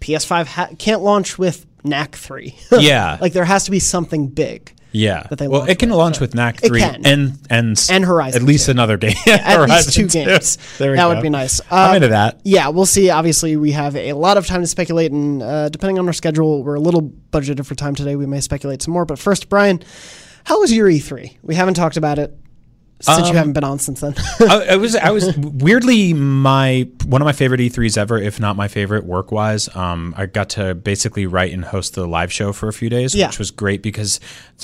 [0.00, 2.54] PS5 ha- can't launch with Knack 3.
[2.80, 3.16] Yeah.
[3.20, 4.74] like there has to be something big.
[4.92, 5.22] Yeah.
[5.30, 8.42] that they well, it can with, launch so- with Knack three and and And Horizon
[8.42, 8.70] At least two.
[8.72, 9.16] another game.
[9.26, 10.58] At least two games.
[10.78, 11.08] There we that go.
[11.14, 11.60] would be nice.
[11.70, 12.40] I'm Uh, into that.
[12.44, 13.10] Yeah, we'll see.
[13.10, 16.62] Obviously, we have a lot of time to speculate, and uh, depending on our schedule,
[16.62, 17.02] we're a little
[17.32, 18.16] budgeted for time today.
[18.16, 19.04] We may speculate some more.
[19.04, 19.82] But first, Brian,
[20.44, 21.36] how was your E3?
[21.42, 22.36] We haven't talked about it
[23.02, 24.14] since Um, you haven't been on since then.
[24.40, 28.56] I, I was I was weirdly my one of my favorite E3s ever, if not
[28.56, 29.68] my favorite work wise.
[29.76, 33.14] Um, I got to basically write and host the live show for a few days,
[33.14, 33.26] Yeah.
[33.26, 34.20] which was great because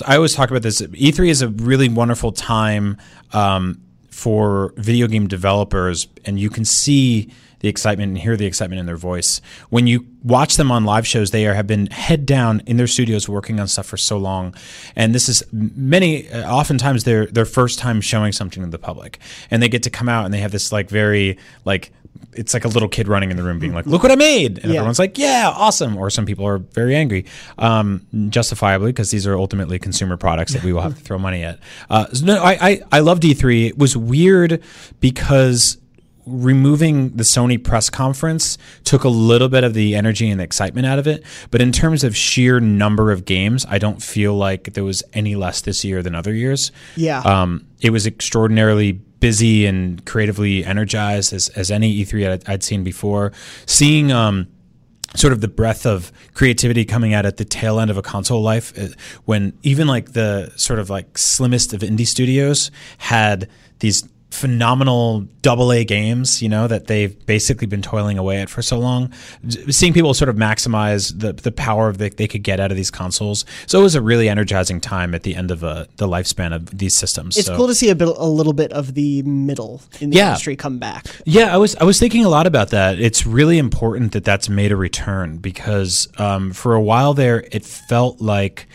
[0.07, 0.81] I always talk about this.
[0.81, 2.97] E3 is a really wonderful time
[3.33, 8.79] um, for video game developers, and you can see the excitement and hear the excitement
[8.81, 11.31] in their voice when you watch them on live shows.
[11.31, 14.55] They are, have been head down in their studios working on stuff for so long,
[14.97, 16.29] and this is many.
[16.31, 19.19] Uh, oftentimes, their their first time showing something to the public,
[19.51, 21.93] and they get to come out and they have this like very like
[22.35, 24.59] it's like a little kid running in the room being like, "Look what I made!"
[24.59, 24.79] and Yeah.
[24.81, 27.25] everyone's like, "Yeah, awesome!" Or some people are very angry,
[27.59, 31.43] um, justifiably, because these are ultimately consumer products that we will have to throw money
[31.43, 31.59] at.
[31.91, 33.67] Uh, so no, I, I I love D three.
[33.67, 34.63] It was weird
[35.01, 35.79] because
[36.29, 40.87] removing the Sony press conference took a little bit of the energy and the excitement
[40.87, 41.25] out of it.
[41.51, 45.35] But in terms of sheer number of games, I don't feel like there was any
[45.35, 46.73] less this year than other years.
[46.97, 47.21] Yeah.
[47.21, 52.85] Um, it was extraordinarily busy and creatively energized as, as any E3 I'd, I'd seen
[52.85, 53.33] before.
[53.67, 54.47] Seeing, um,
[55.17, 58.43] sort of the breadth of creativity coming out at the tail end of a console
[58.43, 58.89] life uh,
[59.25, 65.73] when even like the sort of like slimmest of indie studios had these phenomenal double
[65.73, 69.11] A games, you know, that they've basically been toiling away at for so long.
[69.71, 72.91] Seeing people sort of maximize the, the power that they could get out of these
[72.91, 73.45] consoles.
[73.67, 76.77] So it was a really energizing time at the end of uh, the lifespan of
[76.79, 77.37] these systems.
[77.37, 77.57] it's so.
[77.57, 80.29] cool to see a bit, a little bit of the middle in the Yeah.
[80.29, 81.07] industry come back.
[81.25, 83.01] Yeah, I was I was thinking a lot about that.
[83.01, 87.65] It's really important that that's made a return because um, for a while there, it
[87.65, 88.67] felt like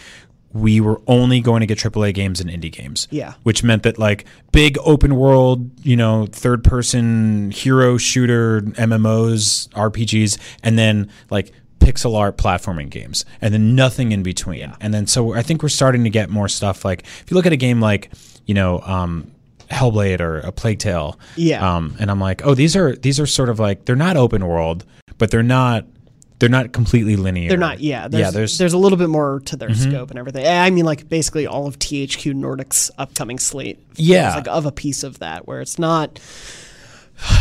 [0.54, 3.08] we were only going to get AAA games and indie games.
[3.12, 3.34] Yeah.
[3.44, 10.38] which meant that like big open world, you know, third person hero shooter MMOs, RPGs,
[10.64, 14.72] and then like pixel art platforming games and then nothing in between.
[14.80, 17.46] And then so I think we're starting to get more stuff like if you look
[17.46, 18.12] at a game like,
[18.46, 19.30] you know, um
[19.70, 21.20] Hellblade or a Plague Tale.
[21.36, 21.76] Yeah.
[21.78, 24.46] Um and I'm like, "Oh, these are these are sort of like they're not open
[24.46, 24.86] world,
[25.18, 25.86] but they're not
[26.44, 27.48] they're not completely linear.
[27.48, 27.80] They're not.
[27.80, 28.10] Yeah.
[28.10, 28.32] There's, yeah.
[28.32, 29.92] There's, there's a little bit more to their mm-hmm.
[29.92, 30.46] scope and everything.
[30.46, 33.80] I mean, like basically all of THQ Nordic's upcoming slate.
[33.96, 34.36] Yeah.
[34.36, 36.20] Like of a piece of that, where it's not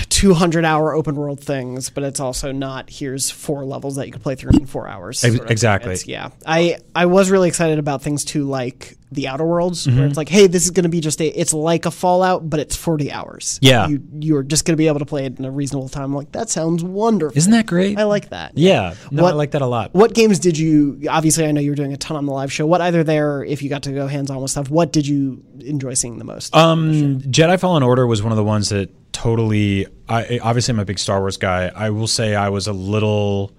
[0.09, 4.21] 200 hour open world things, but it's also not here's four levels that you can
[4.23, 5.21] play through in four hours.
[5.21, 5.93] Sort of exactly.
[5.93, 6.31] It's- yeah.
[6.47, 9.99] I I was really excited about things too, like the Outer Worlds, Mm-hmm.
[9.99, 11.27] where it's like, hey, this is going to be just a.
[11.27, 13.59] It's like a Fallout, but it's 40 hours.
[13.61, 13.87] Yeah.
[13.89, 16.05] You you're just going to be able to play it in a reasonable time.
[16.05, 17.37] I'm like that sounds wonderful.
[17.37, 17.99] isn't that great?
[17.99, 18.57] I like that.
[18.57, 18.95] yeah.
[19.11, 19.93] No, What- I like that a lot.
[19.95, 21.01] What games did you?
[21.11, 22.67] Obviously, I know you were doing a ton on the live show.
[22.67, 25.43] What either there, if you got to go hands on with stuff, what did you
[25.61, 26.55] enjoy seeing the most?
[26.55, 29.87] Um, Jedi Fallen Order was one of the ones that totally.
[30.09, 31.71] I obviously I'm a big Star Wars guy.
[31.75, 33.53] I will say I was a little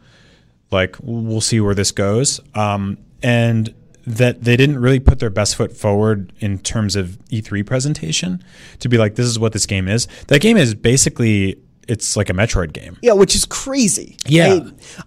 [0.71, 2.39] like we'll see where this goes.
[2.55, 3.73] Um, and
[4.05, 8.43] that they didn't really put their best foot forward in terms of E3 presentation
[8.79, 10.07] to be like this is what this game is.
[10.27, 11.57] That game is basically
[11.87, 12.97] it's like a Metroid game.
[13.01, 14.17] yeah, which is crazy.
[14.25, 14.59] Yeah.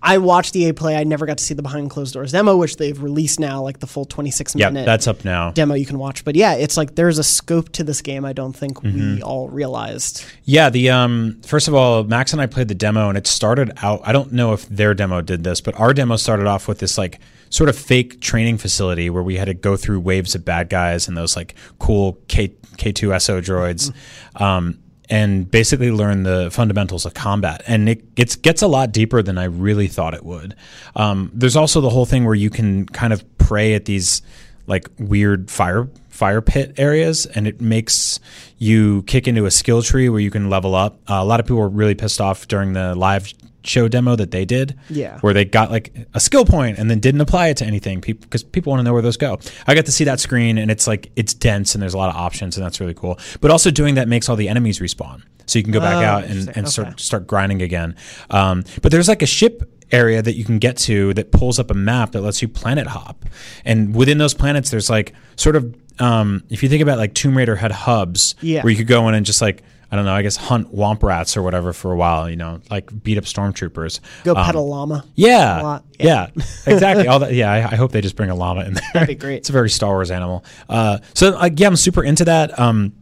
[0.02, 0.96] I, I watched EA play.
[0.96, 3.80] I never got to see the behind closed doors demo, which they've released now, like
[3.80, 5.52] the full 26 Yeah, minute that's up now.
[5.52, 6.24] demo you can watch.
[6.24, 9.14] But yeah, it's like there's a scope to this game I don't think Mm-hmm.
[9.16, 10.24] we all realized.
[10.44, 13.72] Yeah, the um first of all, Max and I played the demo and it started
[13.82, 16.78] out I don't know if their demo did this, but our demo started off with
[16.78, 20.44] this like sort of fake training facility where we had to go through waves of
[20.44, 23.92] bad guys and those like cool K K2 SO droids.
[24.40, 27.62] Um and basically learn the fundamentals of combat.
[27.66, 30.54] And it gets gets a lot deeper than I really thought it would.
[30.94, 34.22] Um, there's also the whole thing where you can kind of pray at these
[34.66, 38.18] like weird fire fire pit areas, and it makes
[38.58, 40.98] you kick into a skill tree where you can level up.
[41.08, 43.32] Uh, a lot of people were really pissed off during the live
[43.64, 45.18] show demo that they did, Yeah.
[45.20, 48.44] where they got like a skill point and then didn't apply it to anything because
[48.44, 49.38] people want to know where those go.
[49.66, 52.08] I got to see that screen, and it's like it's dense and there's a lot
[52.10, 53.18] of options, and that's really cool.
[53.40, 56.02] But also doing that makes all the enemies respawn, so you can go back Oh,
[56.04, 56.66] out and, and Okay.
[56.66, 57.96] start start grinding again.
[58.30, 61.70] Um, but there's like a ship area that you can get to that pulls up
[61.70, 63.24] a map that lets you planet hop,
[63.64, 67.36] and within those planets, there's like sort of um, if you think about like Tomb
[67.36, 68.62] Raider had hubs Yeah.
[68.62, 71.04] where you could go in and just like I don't know, I guess hunt womp
[71.04, 74.00] rats or whatever for a while, you know, like beat up stormtroopers.
[74.24, 75.04] Go Um, pet a llama.
[75.14, 75.84] yeah, a lot.
[75.98, 76.26] yeah,
[76.66, 77.06] exactly.
[77.06, 77.32] All that.
[77.32, 78.82] Yeah, I, I hope they just bring a llama in there.
[78.94, 79.36] That'd be great.
[79.36, 80.44] It's a very Star Wars animal.
[80.68, 82.58] Uh, so uh, yeah, I'm super into that.
[82.58, 82.94] Um,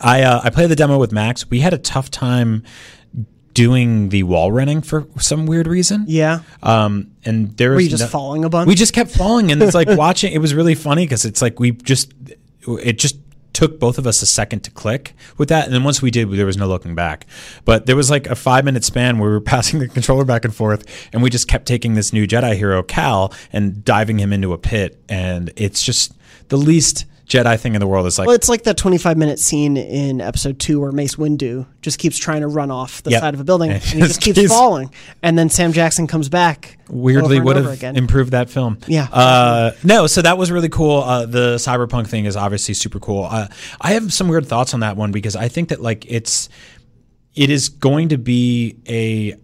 [0.00, 1.48] I uh, I played the demo with Max.
[1.50, 2.64] We had a tough time
[3.56, 6.04] doing the wall running for some weird reason.
[6.06, 6.40] Yeah.
[6.62, 8.68] Um, and there was Were you just no- falling a bunch?
[8.68, 10.32] we just kept falling, and it's like watching.
[10.32, 12.12] It was really funny because it's like we just
[12.66, 13.16] it just
[13.54, 16.30] took both of us a second to click with that, and then once we did,
[16.30, 17.26] there was no looking back.
[17.64, 20.44] But there was like a five minute span where we were passing the controller back
[20.44, 24.34] and forth, and we just kept taking this new Jedi hero Cal and diving him
[24.34, 26.12] into a pit, and it's just
[26.48, 28.06] the least Jedi thing in the world.
[28.06, 31.66] Is like Well, it's like that 25 minute scene in episode two where Mace Windu
[31.82, 33.20] just keeps trying to run off the Yep.
[33.20, 34.92] side of a building And and he just keeps he's- falling.
[35.22, 36.78] And then Sam Jackson comes back.
[36.88, 38.78] weirdly would have improved that film.
[38.86, 39.08] Yeah.
[39.12, 41.02] Uh, no, so that was really cool.
[41.02, 43.24] Uh, the cyberpunk thing is obviously super cool.
[43.24, 43.48] Uh,
[43.80, 46.48] I have some weird thoughts on that one because I think that like it's
[47.34, 49.34] it is going to be a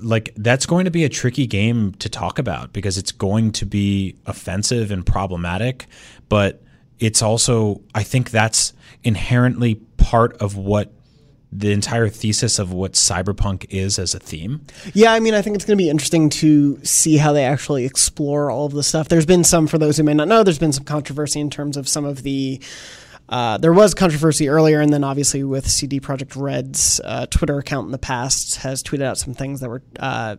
[0.00, 3.66] like that's going to be a tricky game to talk about because it's going to
[3.66, 5.86] be offensive and problematic,
[6.28, 6.62] but
[6.98, 8.72] it's also I think that's
[9.04, 10.92] inherently part of what
[11.52, 14.60] the entire thesis of what cyberpunk is as a theme.
[14.92, 17.84] Yeah, I mean, I think it's going to be interesting to see how they actually
[17.84, 19.08] explore all of the stuff.
[19.08, 21.76] There's been some, for those who may not know, there's been some controversy in terms
[21.76, 22.60] of some of the.
[23.28, 27.86] Uh, there was controversy earlier, and then obviously with CD Projekt Red's uh, Twitter account
[27.86, 30.36] in the past has tweeted out some things that were, uh,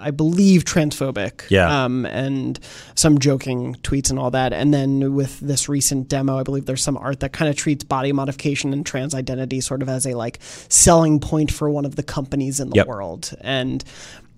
[0.00, 1.42] I believe, transphobic.
[1.50, 1.84] Yeah.
[1.84, 2.58] Um, and
[2.94, 4.52] some joking tweets and all that.
[4.52, 7.84] And then with this recent demo, I believe there's some art that kind of treats
[7.84, 11.96] body modification and trans identity sort of as a like selling point for one of
[11.96, 12.86] the companies in the Yep.
[12.86, 13.34] world.
[13.40, 13.84] And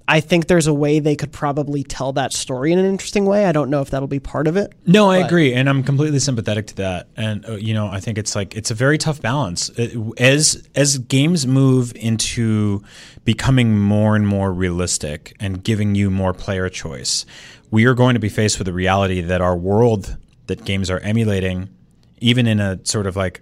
[0.07, 3.47] I think there's a way they could probably tell that story in an interesting way.
[3.47, 4.75] I don't know if that'll be part of it.
[4.87, 7.09] No, I agree, and I'm completely sympathetic to that.
[7.17, 10.69] And uh, you know, I think it's like it's a very tough balance It- as
[10.75, 12.83] as games move into
[13.25, 17.25] becoming more and more realistic and giving you more player choice.
[17.71, 20.99] We are going to be faced with the reality that our world that games are
[20.99, 21.71] emulating,
[22.19, 23.41] even in a sort of like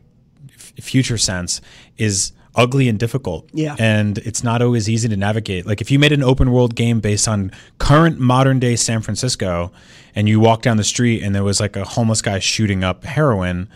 [0.55, 1.61] f- future sense,
[1.99, 3.49] is ugly and difficult.
[3.53, 3.77] Yeah.
[3.79, 5.67] And it's not always easy to navigate.
[5.67, 9.73] Like if you made an open world game based on current modern day San Francisco
[10.15, 13.05] and you walk down the street and there was like a homeless guy shooting up
[13.05, 13.69] heroin,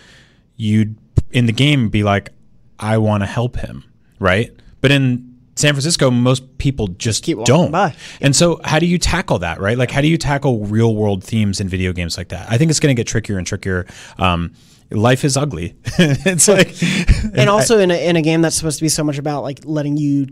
[0.56, 0.96] you'd
[1.30, 2.30] in the game be like,
[2.78, 3.84] I want to help him.
[4.18, 4.50] Right.
[4.80, 7.70] But in San Francisco, most people just don't.
[7.70, 7.94] by.
[8.20, 9.78] And so, how do you tackle that, right?
[9.78, 12.50] Like, how do you tackle real world themes in video games like that?
[12.50, 13.86] I think it's going to get trickier and trickier.
[14.18, 14.52] Um,
[14.90, 15.75] life is ugly.
[15.99, 16.75] it's like,
[17.37, 19.61] and also in a, in a game that's supposed to be so much about like
[19.64, 20.27] letting you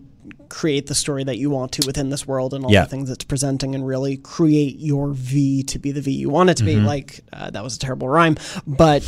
[0.48, 2.84] create the story that you want to within this world and all Yeah.
[2.84, 6.50] the things it's presenting and really create your V to be the V you want
[6.50, 6.80] it to Mm-hmm.
[6.82, 6.86] be.
[6.86, 8.36] Like uh, that was a terrible rhyme,
[8.66, 9.02] but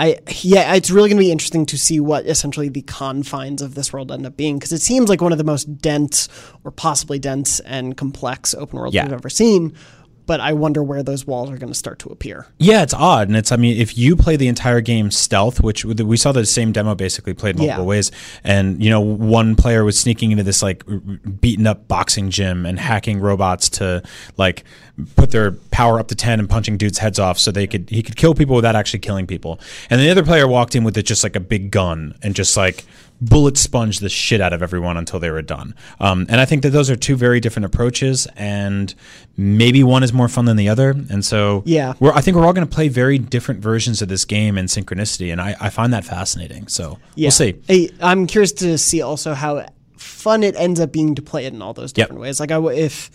[0.00, 3.74] I yeah, it's really going to be interesting to see what essentially the confines of
[3.74, 6.28] this world end up being because it seems like one of the most dense
[6.64, 9.04] or possibly dense and complex open worlds Yeah.
[9.04, 9.74] we've ever seen.
[10.28, 12.46] But I wonder where those walls are going to start to appear.
[12.58, 13.50] Yeah, it's odd, and it's.
[13.50, 16.94] I mean, if you play the entire game stealth, which we saw the same demo
[16.94, 17.88] basically played multiple Yeah.
[17.88, 18.12] ways,
[18.44, 20.84] and you know, one player was sneaking into this like
[21.40, 24.02] beaten up boxing gym and hacking robots to
[24.36, 24.64] like
[25.16, 28.02] put their power up to ten and punching dudes' heads off so they could he
[28.02, 31.04] could kill people without actually killing people, and the other player walked in with it
[31.04, 32.84] just like a big gun and just like
[33.20, 35.74] bullet sponge the shit out of everyone until they were done.
[35.98, 38.94] Um, and I think that those are two very different approaches, and
[39.36, 40.90] maybe one is more fun than the other.
[40.90, 41.94] And so, Yeah.
[41.98, 44.66] we're, I think we're all going to play very different versions of this game in
[44.66, 46.68] synchronicity, and I, I find that fascinating.
[46.68, 47.56] So we'll see.
[47.66, 51.52] Hey, I'm curious to see also how fun it ends up being to play it
[51.52, 52.06] in all those Yep.
[52.06, 52.38] different ways.
[52.40, 53.10] Like, I if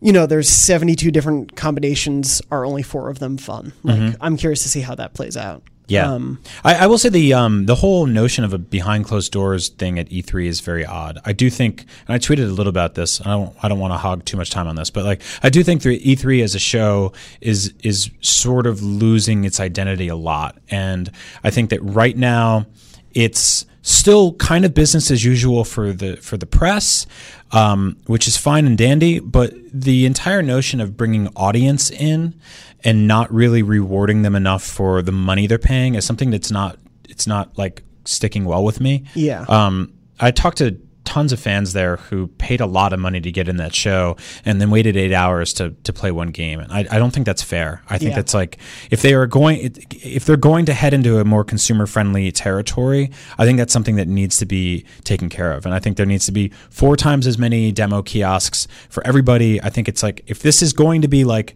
[0.00, 3.72] you know, there's 72 different combinations, are only four of them fun?
[3.84, 5.62] Like, I'm curious to see how that plays out.
[5.86, 9.32] Yeah, Um, I, I will say the um, the whole notion of a behind closed
[9.32, 11.18] doors thing at E3 is very odd.
[11.26, 13.20] I do think, and I tweeted a little about this.
[13.20, 15.50] I don't I don't want to hog too much time on this, but like I
[15.50, 20.16] do think the E3 as a show is is sort of losing its identity a
[20.16, 21.10] lot, and
[21.42, 22.66] I think that right now
[23.12, 27.06] it's still kind of business as usual for the for the press,
[27.52, 29.20] um, which is fine and dandy.
[29.20, 32.34] But the entire notion of bringing audience in
[32.82, 36.78] and not really rewarding them enough for the money they're paying is something that's not
[37.08, 39.04] it's not like sticking well with me.
[39.14, 39.44] Yeah.
[39.48, 43.30] Um, I talked to tons of fans there who paid a lot of money to
[43.30, 46.60] get in that show and then waited eight hours to, to play one game.
[46.60, 47.82] And I, I don't think that's fair.
[47.88, 48.16] I think Yeah.
[48.16, 48.58] that's like
[48.90, 53.10] if they are going if they're going to head into a more consumer friendly territory,
[53.38, 55.66] I think that's something that needs to be taken care of.
[55.66, 59.62] And I think there needs to be four times as many demo kiosks for everybody.
[59.62, 61.54] I think it's like if this is going to be like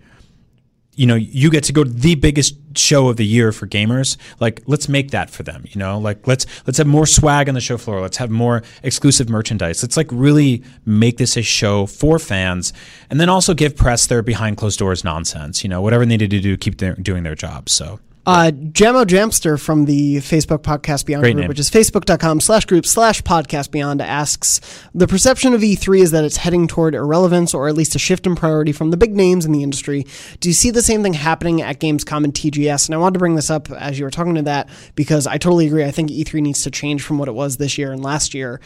[0.98, 4.16] you know you get to go to the biggest show of the year for gamers.
[4.40, 5.98] Like let's make that for them you know?
[5.98, 8.00] Like let's let's have more swag on the show floor.
[8.00, 9.82] Let's have more exclusive merchandise.
[9.82, 12.72] Let's like really make this a show for fans
[13.10, 16.30] and then also give press their behind closed doors nonsense you know whatever they needed
[16.30, 17.68] to do keep their, doing their job.
[17.68, 21.48] So Uh, Jamo Jamster from the Facebook Podcast Beyond Great group, name.
[21.48, 24.60] which is facebook.com slash group slash podcast beyond, asks
[24.94, 28.26] The perception of E3 is that it's heading toward irrelevance or at least a shift
[28.26, 30.04] in priority from the big names in the industry.
[30.40, 32.86] Do you see the same thing happening at Gamescom and TGS?
[32.88, 35.38] And I wanted to bring this up as you were talking to that because I
[35.38, 35.84] totally agree.
[35.84, 38.60] I think E3 needs to change from what it was this year and last year.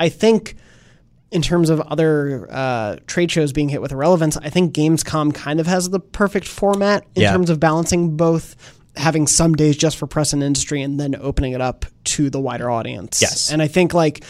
[0.00, 0.56] I think
[1.30, 5.60] in terms of other uh, trade shows being hit with irrelevance, I think Gamescom kind
[5.60, 7.32] of has the perfect format in Yeah.
[7.32, 8.56] terms of balancing both
[8.98, 12.40] having some days just for press and industry and then opening it up to the
[12.40, 13.22] wider audience.
[13.22, 13.50] Yes.
[13.50, 14.24] And I think like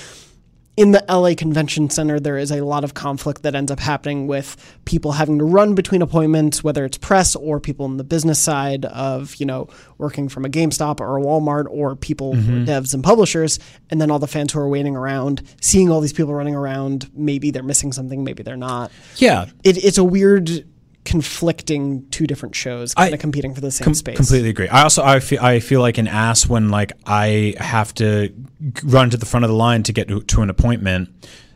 [0.79, 4.29] in the LA Convention Center, there is a lot of conflict that ends up happening
[4.29, 8.39] with people having to run between appointments, whether it's press or people on the business
[8.39, 9.67] side of, you know,
[9.99, 12.71] working from a GameStop or a Walmart or people who are mm-hmm.
[12.71, 13.59] devs and publishers.
[13.91, 17.11] And then all the fans who are waiting around, seeing all these people running around.
[17.13, 18.93] Maybe they're missing something, maybe they're not.
[19.17, 20.65] yeah It, it's a weird
[21.09, 24.17] conflicting two different shows kind I- of competing for the same Com- space.
[24.17, 24.69] Completely agree.
[24.69, 28.33] I also I feel I feel like an ass when like I have to
[28.85, 31.09] run to the front of the line to get to, to an appointment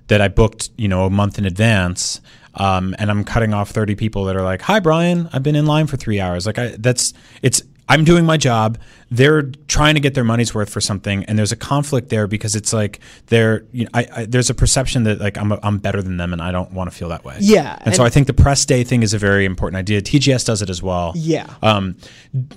[0.09, 2.21] that I booked, you know, a month in advance.
[2.55, 5.29] Um, and I'm cutting off 30 people that are like, "Hi, Brian.
[5.33, 7.63] I've been in line for three hours." Like, I, that's it's.
[7.89, 8.79] I'm doing my job.
[9.13, 12.57] They're trying to get their money's worth for something, and there's a conflict there because
[12.57, 13.65] it's like they're.
[13.73, 16.41] You know, I, I, there's a perception that like I'm I'm better than them, and
[16.41, 17.37] I don't want to feel that way.
[17.41, 20.01] Yeah, and, so I think the press day thing is a very important idea.
[20.01, 21.13] TGS does it as well.
[21.15, 21.53] Yeah.
[21.63, 21.97] Um,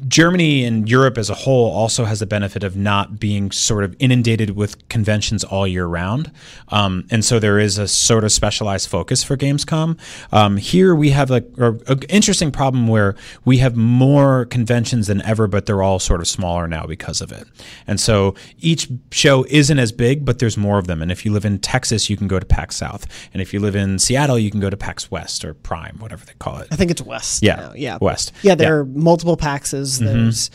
[0.07, 3.95] Germany and Europe as a whole also has the benefit of not being sort of
[3.99, 6.31] inundated with conventions all year round.
[6.69, 9.99] Um, and so there is a sort of specialized focus for Gamescom.
[10.31, 15.47] Um, here we have like an interesting problem where we have more conventions than ever,
[15.47, 17.47] but they're all sort of smaller now because of it.
[17.87, 21.01] And so each show isn't as big, but there's more of them.
[21.01, 23.07] And if you live in Texas, you can go to PAX South.
[23.33, 26.23] And if you live in Seattle, you can go to PAX West or Prime, whatever
[26.25, 26.67] they call it.
[26.71, 27.41] I think it's West.
[27.41, 27.73] Yeah, now.
[27.75, 28.31] yeah, West.
[28.43, 28.83] Yeah, there Yeah.
[28.83, 28.97] Mm-hmm.
[28.97, 29.99] are multiple PAXs.
[29.99, 30.49] There's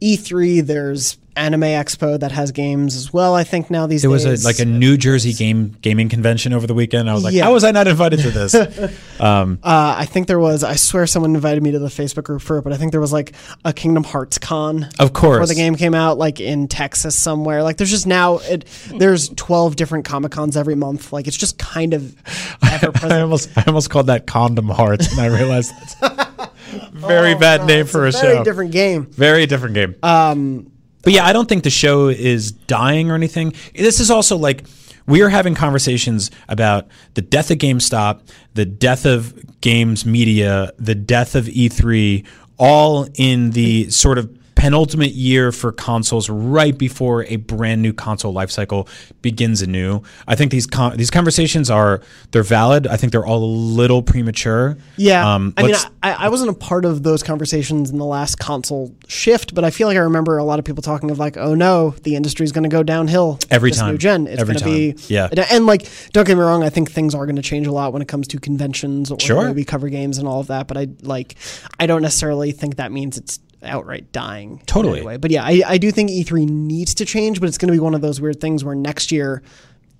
[0.00, 0.64] E3.
[0.66, 3.34] There's Anime Expo that has games as well.
[3.34, 6.66] I think now these There was a like a New Jersey game gaming convention over
[6.66, 7.08] the weekend.
[7.08, 7.44] I was like, Yeah.
[7.44, 8.54] how was I not invited to this?
[9.22, 10.64] Uh, I think there was.
[10.64, 13.00] I swear someone invited me to the Facebook group for it, but I think there
[13.00, 13.32] was like
[13.64, 14.88] a Kingdom Hearts con.
[14.98, 15.36] Of course.
[15.36, 17.62] before the game came out, like in Texas somewhere.
[17.62, 18.64] Like there's just now it,
[18.98, 21.12] there's 12 different Comic Cons every month.
[21.12, 22.16] Like it's just kind of
[22.64, 26.50] ever I almost I almost called that condom hearts, and I realized that's
[26.92, 28.44] very bad name for a, a very show.
[28.44, 29.06] different game.
[29.06, 29.94] Very different game.
[30.02, 30.71] Um,
[31.02, 33.54] but yeah, I don't think the show is dying or anything.
[33.74, 34.64] This is also like
[35.06, 38.20] we are having conversations about the death of GameStop,
[38.54, 42.24] the death of games media, the death of E3,
[42.58, 48.32] all in the sort of penultimate year for consoles right before a brand new console
[48.34, 48.88] lifecycle
[49.22, 50.02] begins anew.
[50.26, 52.00] I think these con- these conversations are
[52.30, 52.86] they're valid.
[52.86, 54.76] I think they're all a little premature.
[54.96, 58.38] Yeah, Um, I mean, I, I wasn't a part of those conversations in the last
[58.38, 61.36] console shift, but I feel like I remember a lot of people talking of like,
[61.36, 63.92] "Oh no, the industry's going to go downhill Every time.
[63.92, 64.26] new gen.
[64.26, 64.94] It's going to be.
[65.08, 65.28] Yeah.
[65.30, 67.72] and, and, like, don't get me wrong, I think things are going to change a
[67.72, 69.52] lot when it comes to conventions or Sure.
[69.52, 70.68] we cover games and all of that.
[70.68, 71.36] But I like,
[71.80, 74.62] I don't necessarily think that means it's outright dying.
[74.66, 74.98] Totally.
[74.98, 75.16] any way.
[75.16, 77.80] But yeah, I, I do think E3 needs to change, but it's going to be
[77.80, 79.42] one of those weird things where next year.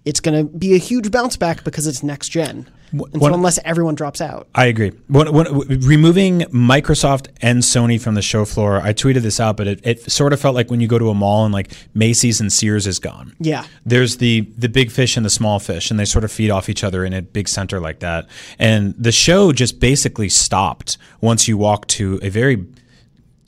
[0.04, 2.68] It's going to be a huge bounce back because it's next gen.
[2.92, 4.48] And so unless everyone drops out.
[4.54, 4.92] I agree.
[5.08, 10.10] Removing Microsoft and Sony from the show floor, I tweeted this out, but it, it
[10.10, 12.86] sort of felt like when you go to a mall and like Macy's and Sears
[12.86, 13.34] is gone.
[13.38, 13.64] Yeah.
[13.86, 16.68] There's the the big fish and the small fish, and they sort of feed off
[16.68, 18.28] each other in a big center like that.
[18.58, 22.66] And the show just basically stopped once you walk to a very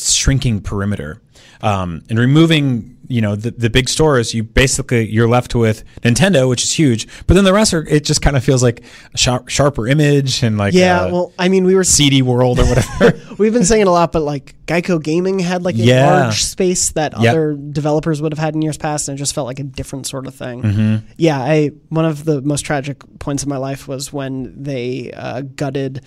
[0.01, 1.21] shrinking perimeter.
[1.63, 6.47] Um, and removing, you know, the, the big stores, you basically you're left with Nintendo,
[6.47, 8.85] which is huge, but then the rest are it just kind of feels like
[9.15, 12.67] a sharp, sharper image and like Yeah, well, I mean, we were CD World or
[12.67, 13.19] whatever.
[13.39, 16.21] we've been saying it a lot, but like Geico Gaming had like a Yeah.
[16.23, 17.31] large space that Yep.
[17.31, 20.07] other developers would have had in years past, and it just felt like a different
[20.07, 20.63] sort of thing.
[20.63, 21.07] Mm-hmm.
[21.17, 25.43] Yeah, I one of the most tragic points in my life was when they uh,
[25.43, 26.03] gutted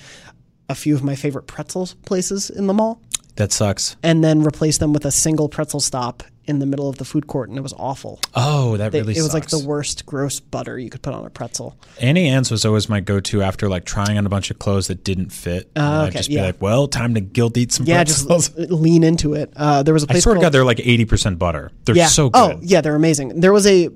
[0.70, 3.02] a few of my favorite pretzel places in the mall,
[3.38, 3.96] that sucks.
[4.04, 7.28] and then replaced them with a single pretzel stop in the middle of the food
[7.28, 8.22] court, and it was awful.
[8.34, 11.26] Oh, that They- really it was like the worst gross butter you could put on
[11.26, 11.76] a pretzel.
[12.00, 15.04] Auntie Anne's was always my go-to after like trying on a bunch of clothes that
[15.04, 15.70] didn't fit.
[15.76, 16.44] And I'd okay, just be yeah.
[16.44, 19.52] like, "Well, time to guilt eat some Yeah, pretzels." just lean into it.
[19.58, 21.70] Uh, there was a I place swear to called- God, they're like eighty percent butter.
[21.84, 22.08] They're yeah.
[22.08, 22.40] so good.
[22.40, 23.42] Oh, yeah, they're amazing.
[23.42, 23.90] There was a.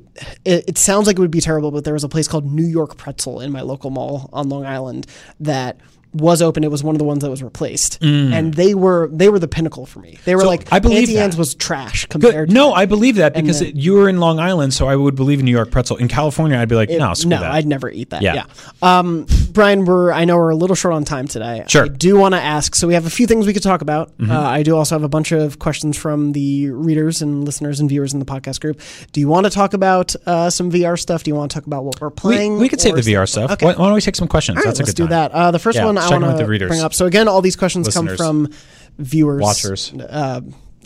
[0.44, 2.66] It, it sounds like it would be terrible, but there was a place called New
[2.68, 5.08] York Pretzel in my local mall on Long Island
[5.40, 5.80] that
[6.14, 6.64] was open.
[6.64, 9.48] It was one of the ones that was replaced, and they were they were the
[9.48, 10.18] pinnacle for me.
[10.26, 10.46] They were Mm.
[10.46, 11.24] So, like I believe Auntie that.
[11.24, 12.22] Anne's was trash Good.
[12.22, 12.50] compared.
[12.50, 14.96] to No, I believe that because then- it- you were in Long Island, so I
[14.96, 15.98] would believe in New York pretzel.
[15.98, 17.52] In California, I'd be like, no, screw no, that.
[17.52, 18.22] I'd never eat that.
[18.24, 18.34] Yeah.
[18.34, 18.44] Yeah.
[18.82, 21.64] Um, Brian, we're I know we're a little short on time today.
[21.68, 21.86] Sure.
[21.86, 22.76] I do want to ask.
[22.76, 24.10] So we have a few things we could talk about.
[24.18, 24.32] Mm-hmm.
[24.32, 27.88] Uh, I do also have a bunch of questions from the readers and listeners and
[27.90, 28.82] viewers in the podcast group.
[29.12, 31.24] Do you want to talk about uh, some VR stuff?
[31.24, 32.58] Do you want to talk about what we're playing?
[32.58, 33.52] we could save the VR stuff.
[33.52, 33.66] Okay.
[33.66, 34.58] Why, why don't we take some questions?
[34.58, 35.10] Right, That's a let's good do time.
[35.12, 35.32] that.
[35.32, 36.94] Uh, the first Yeah, one I want to bring up.
[36.94, 38.18] So again, all these questions Listeners.
[38.18, 38.54] come from
[38.98, 39.94] viewers, Watchers.
[39.94, 40.42] Uh,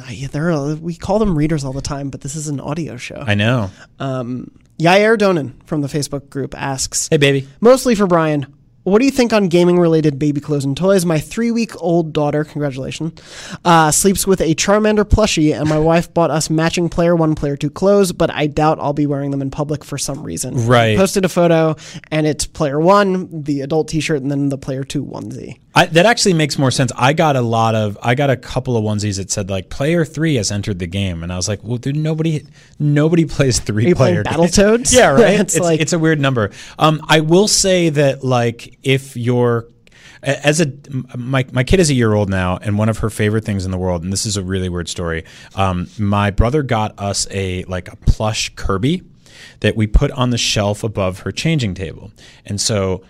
[0.10, 2.98] yeah, they're uh, we call them readers all the time, but this is an audio
[2.98, 3.24] show.
[3.26, 3.72] I know.
[4.00, 7.48] Um, Yair Donan from the Facebook group asks, Hey, baby.
[7.62, 8.54] mostly for Brian.
[8.86, 11.06] What do you think on gaming related baby clothes and toys?
[11.06, 13.20] My three week old daughter, congratulations,
[13.66, 17.58] uh, sleeps with a Charmander plushie, and my wife bought us matching player one, player
[17.58, 20.68] two clothes, but I doubt I'll be wearing them in public for some reason.
[20.68, 20.96] Right.
[20.96, 21.76] Posted a photo,
[22.12, 25.58] and it's player one, the adult t shirt, and then the player two onesie.
[25.78, 26.92] I, that actually makes more sense.
[26.96, 30.06] I got a lot of, I got a couple of onesies that said like player
[30.06, 32.46] three has entered the game, and I was like, well, dude, nobody,
[32.78, 34.24] nobody plays three player.
[34.24, 34.36] games.
[34.38, 34.94] Battletoads?
[34.96, 35.40] yeah, right.
[35.46, 36.52] It's it's, like- it's a weird number.
[36.78, 39.68] Um, I will say that like if you're
[40.22, 40.72] as a
[41.16, 43.72] my my kid is a year old now, and one of her favorite things in
[43.72, 45.24] the world, and this is a really weird story.
[45.56, 49.04] Um, my brother got us a like a plush Kirby
[49.60, 52.12] that we put on the shelf above her changing table,
[52.46, 53.04] and so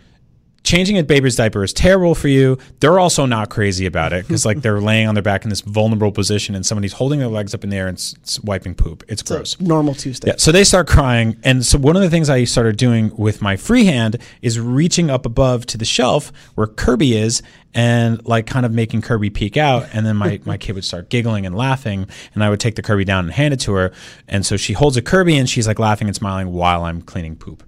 [0.65, 2.57] changing a baby's diaper is terrible for you.
[2.81, 5.61] They're also not crazy about it because like they're laying on their back in this
[5.61, 8.75] vulnerable position and somebody's holding their legs up in the air and s- s- wiping
[8.75, 9.03] poop.
[9.07, 9.57] It's gross.
[9.61, 10.27] Normal Tuesday.
[10.29, 13.41] Yeah, so they start crying, and so one of the things I started doing with
[13.41, 17.41] my free hand is reaching up above to the shelf where Kirby is,
[17.73, 21.09] and like kind of making Kirby peek out, and then my my kid would start
[21.09, 23.91] giggling and laughing, and I would take the Kirby down and hand it to her,
[24.27, 27.35] and so she holds a Kirby and she's like laughing and smiling while I'm cleaning
[27.35, 27.63] poop.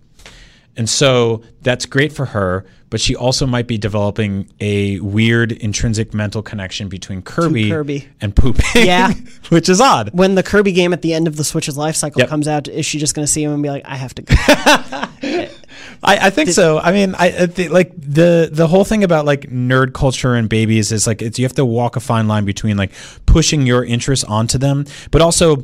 [0.78, 6.14] And so that's great for her, but she also might be developing a weird intrinsic
[6.14, 8.08] mental connection between Kirby, Kirby.
[8.22, 8.64] and pooping.
[8.86, 9.12] Yeah.
[9.50, 10.12] which is odd.
[10.14, 12.30] When the Kirby game at the end of the Switch's life cycle Yep.
[12.30, 14.22] comes out, is she just going to see him and be like, I have to
[14.22, 14.36] go?
[16.04, 16.78] I, I think so.
[16.78, 20.48] I mean, I, I thi- like the the whole thing about like nerd culture and
[20.48, 22.92] babies is like it's you have to walk a fine line between like
[23.26, 25.64] pushing your interests onto them, but also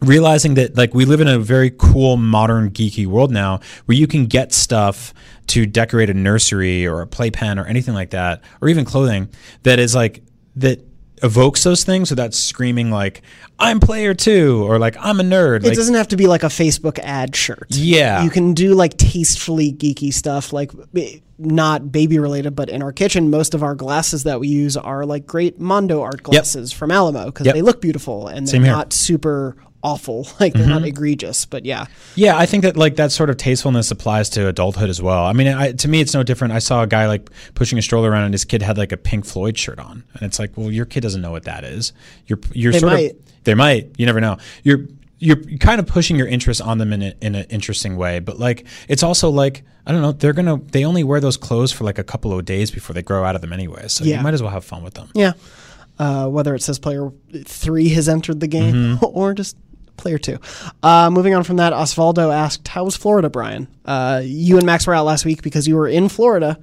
[0.00, 4.06] realizing that like we live in a very cool modern geeky world now where you
[4.06, 5.12] can get stuff
[5.48, 9.28] to decorate a nursery or a playpen or anything like that or even clothing
[9.62, 10.22] that is like
[10.56, 10.80] that
[11.22, 13.22] evokes those things without screaming like
[13.58, 15.58] I'm player two or like I'm a nerd.
[15.58, 17.66] It like, doesn't have to be like a Facebook ad shirt.
[17.70, 18.22] Yeah.
[18.22, 20.70] You can do like tastefully geeky stuff, like
[21.38, 25.04] not baby related, but in our kitchen, most of our glasses that we use are
[25.04, 27.54] like great Mondo art glasses from Alamo because Yep.
[27.54, 30.26] they look beautiful and they're not super awful.
[30.40, 31.86] Like they're not egregious, but yeah.
[32.14, 35.24] Yeah, I think that like that sort of tastefulness applies to adulthood as well.
[35.24, 36.52] I mean, I, to me, it's no different.
[36.52, 38.96] I saw a guy like pushing a stroller around, and his kid had like a
[38.96, 41.92] Pink Floyd shirt on, and it's like, well, your kid doesn't know what that is.
[42.26, 43.10] You're you're They sort might.
[43.12, 43.90] of they might.
[43.98, 44.36] You never know.
[44.62, 44.80] You're
[45.20, 48.38] you're kind of pushing your interest on them in a, in an interesting way, but
[48.38, 50.12] like it's also like I don't know.
[50.12, 53.02] They're gonna they only wear those clothes for like a couple of days before they
[53.02, 53.88] grow out of them anyway.
[53.88, 54.18] So Yeah.
[54.18, 55.10] you might as well have fun with them.
[55.14, 55.32] Yeah.
[55.98, 57.10] Uh, whether it says player
[57.44, 59.04] three has entered the game Mm-hmm.
[59.12, 59.56] or just
[59.98, 60.38] player two.
[60.82, 63.68] Uh, moving on from that, Osvaldo asked, How was Florida, Brian?
[63.84, 66.58] Uh, you and Max were out last week because you were in Florida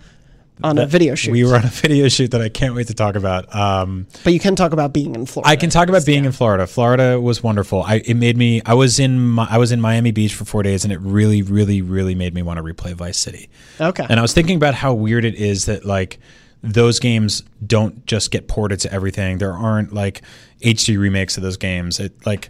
[0.63, 1.31] on a video shoot.
[1.31, 3.53] We were on a video shoot that I can't wait to talk about.
[3.53, 5.49] Um, but you can talk about being in Florida.
[5.49, 6.67] I can talk about being in Florida.
[6.67, 7.83] Florida was wonderful.
[7.83, 8.61] I it made me.
[8.65, 11.81] I was in I was in Miami Beach for four days, and it really, really,
[11.81, 13.49] really made me want to replay Vice City.
[13.79, 14.05] Okay.
[14.09, 16.19] And I was thinking about how weird it is that like
[16.61, 19.37] those games don't just get ported to everything.
[19.37, 20.21] There aren't like
[20.61, 21.99] HD remakes of those games.
[21.99, 22.49] It like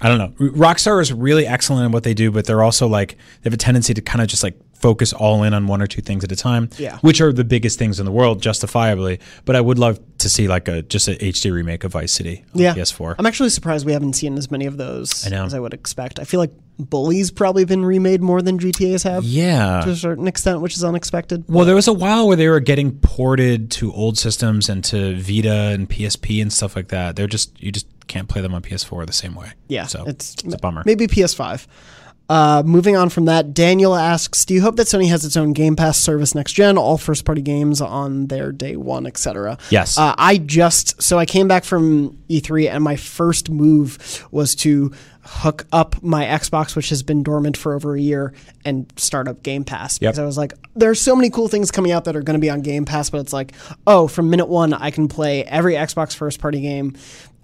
[0.00, 0.48] I don't know.
[0.50, 3.58] Rockstar is really excellent in what they do, but they're also like they have a
[3.58, 6.30] tendency to kind of just like focus all in on one or two things at
[6.30, 6.70] a time.
[6.78, 6.98] Yeah.
[6.98, 9.18] Which are the biggest things in the world, justifiably.
[9.44, 12.44] But I would love to see like a just a HD remake of Vice City
[12.54, 12.74] on yeah.
[12.74, 13.16] PS4.
[13.18, 16.18] I'm actually surprised we haven't seen as many of those I as I would expect.
[16.20, 19.80] I feel like Bully's probably been remade more than GTA's have yeah.
[19.80, 21.44] to a certain extent, which is unexpected.
[21.48, 25.16] Well, there was a while where they were getting ported to old systems and to
[25.16, 27.16] Vita and PSP and stuff like that.
[27.16, 29.52] They're just you just can't play them on PS4 the same way.
[29.68, 30.82] Yeah, so it's, it's a bummer.
[30.84, 31.66] Maybe PS5.
[32.30, 35.54] Uh, moving on from that, Daniel asks, "Do you hope that Sony has its own
[35.54, 39.96] Game Pass service next gen, all first-party games on their day one, etc.?" Yes.
[39.96, 44.92] Uh, I just so I came back from E3, and my first move was to
[45.22, 49.42] hook up my Xbox, which has been dormant for over a year, and start up
[49.42, 52.22] Game Pass because I was like, "There's so many cool things coming out that are
[52.22, 53.52] going to be on Game Pass," but it's like,
[53.86, 56.94] oh, from minute one, I can play every Xbox first-party game.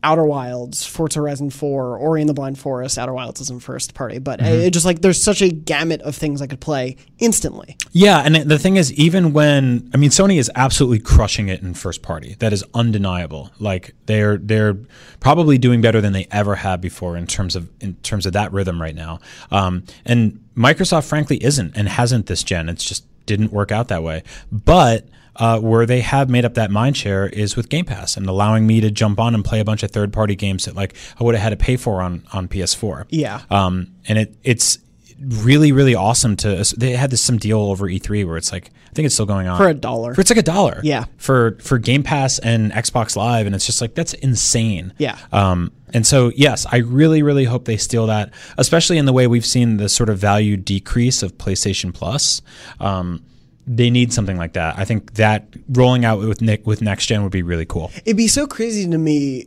[0.05, 2.99] Outer Wilds, Forza Horizon 4, Ori and the Blind Forest.
[2.99, 6.43] Outer Wilds isn't first party, but it just like there's such a gamut of things
[6.43, 7.77] I could play instantly.
[7.93, 11.73] Yeah, and the thing is, even when I mean, Sony is absolutely crushing it in
[11.73, 12.37] first party.
[12.39, 13.51] That is undeniable.
[13.59, 14.77] Like they're they're
[15.21, 18.53] probably doing better than they ever have before in terms of in terms of that
[18.53, 19.21] rhythm right now.
[19.51, 22.69] Um, and Microsoft, frankly, isn't and hasn't this gen.
[22.69, 24.23] It's just didn't work out that way.
[24.53, 25.07] But
[25.37, 28.67] uh, where they have made up that mind share is with Game Pass and allowing
[28.67, 31.25] me to jump on and play a bunch of third party games that like I
[31.25, 33.07] would have had to pay for on on PS4.
[33.11, 33.43] Yeah.
[33.51, 34.79] Um, and it it's
[35.19, 36.65] really really awesome to.
[36.77, 39.49] They had this some deal over E3 where it's like I think it's still going
[39.49, 40.15] on For a dollar.
[40.15, 40.81] For it's like a dollar.
[40.83, 41.07] Yeah.
[41.17, 44.93] For for Game Pass and Xbox Live, and it's just like that's insane.
[44.99, 45.19] Yeah.
[45.33, 49.27] Um, and so yes, I really really hope they steal that, especially in the way
[49.27, 52.43] we've seen the sort of value decrease of PlayStation Plus.
[52.81, 53.25] Um,
[53.67, 54.79] they need something like that.
[54.79, 57.91] I think that rolling out with Nick with next gen would be really cool.
[58.05, 59.47] It'd be so crazy to me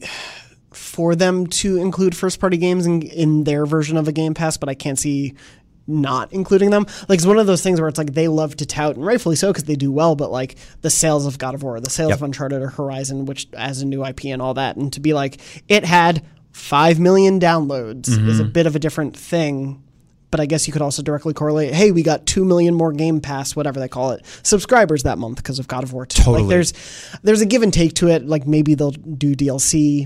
[0.71, 4.57] for them to include first party games in, in their version of a Game Pass,
[4.57, 5.35] but I can't see
[5.87, 6.85] not including them.
[7.07, 9.35] Like it's one of those things where it's like they love to tout, and rightfully
[9.35, 10.15] so because they do well.
[10.15, 12.17] But like the sales of God of War, the sales Yep.
[12.17, 15.13] of Uncharted or Horizon, which as a new IP and all that, and to be
[15.13, 18.29] like it had five million downloads mm-hmm.
[18.29, 19.81] is a bit of a different thing.
[20.29, 21.73] But I guess you could also directly correlate.
[21.73, 25.37] Hey, we got two million more Game Pass, whatever they call it, subscribers that month
[25.37, 26.21] because of God of War 2.
[26.21, 26.41] Totally.
[26.41, 26.73] Like there's
[27.23, 28.25] there's a give and take to it.
[28.25, 30.05] Like maybe they'll do DLC,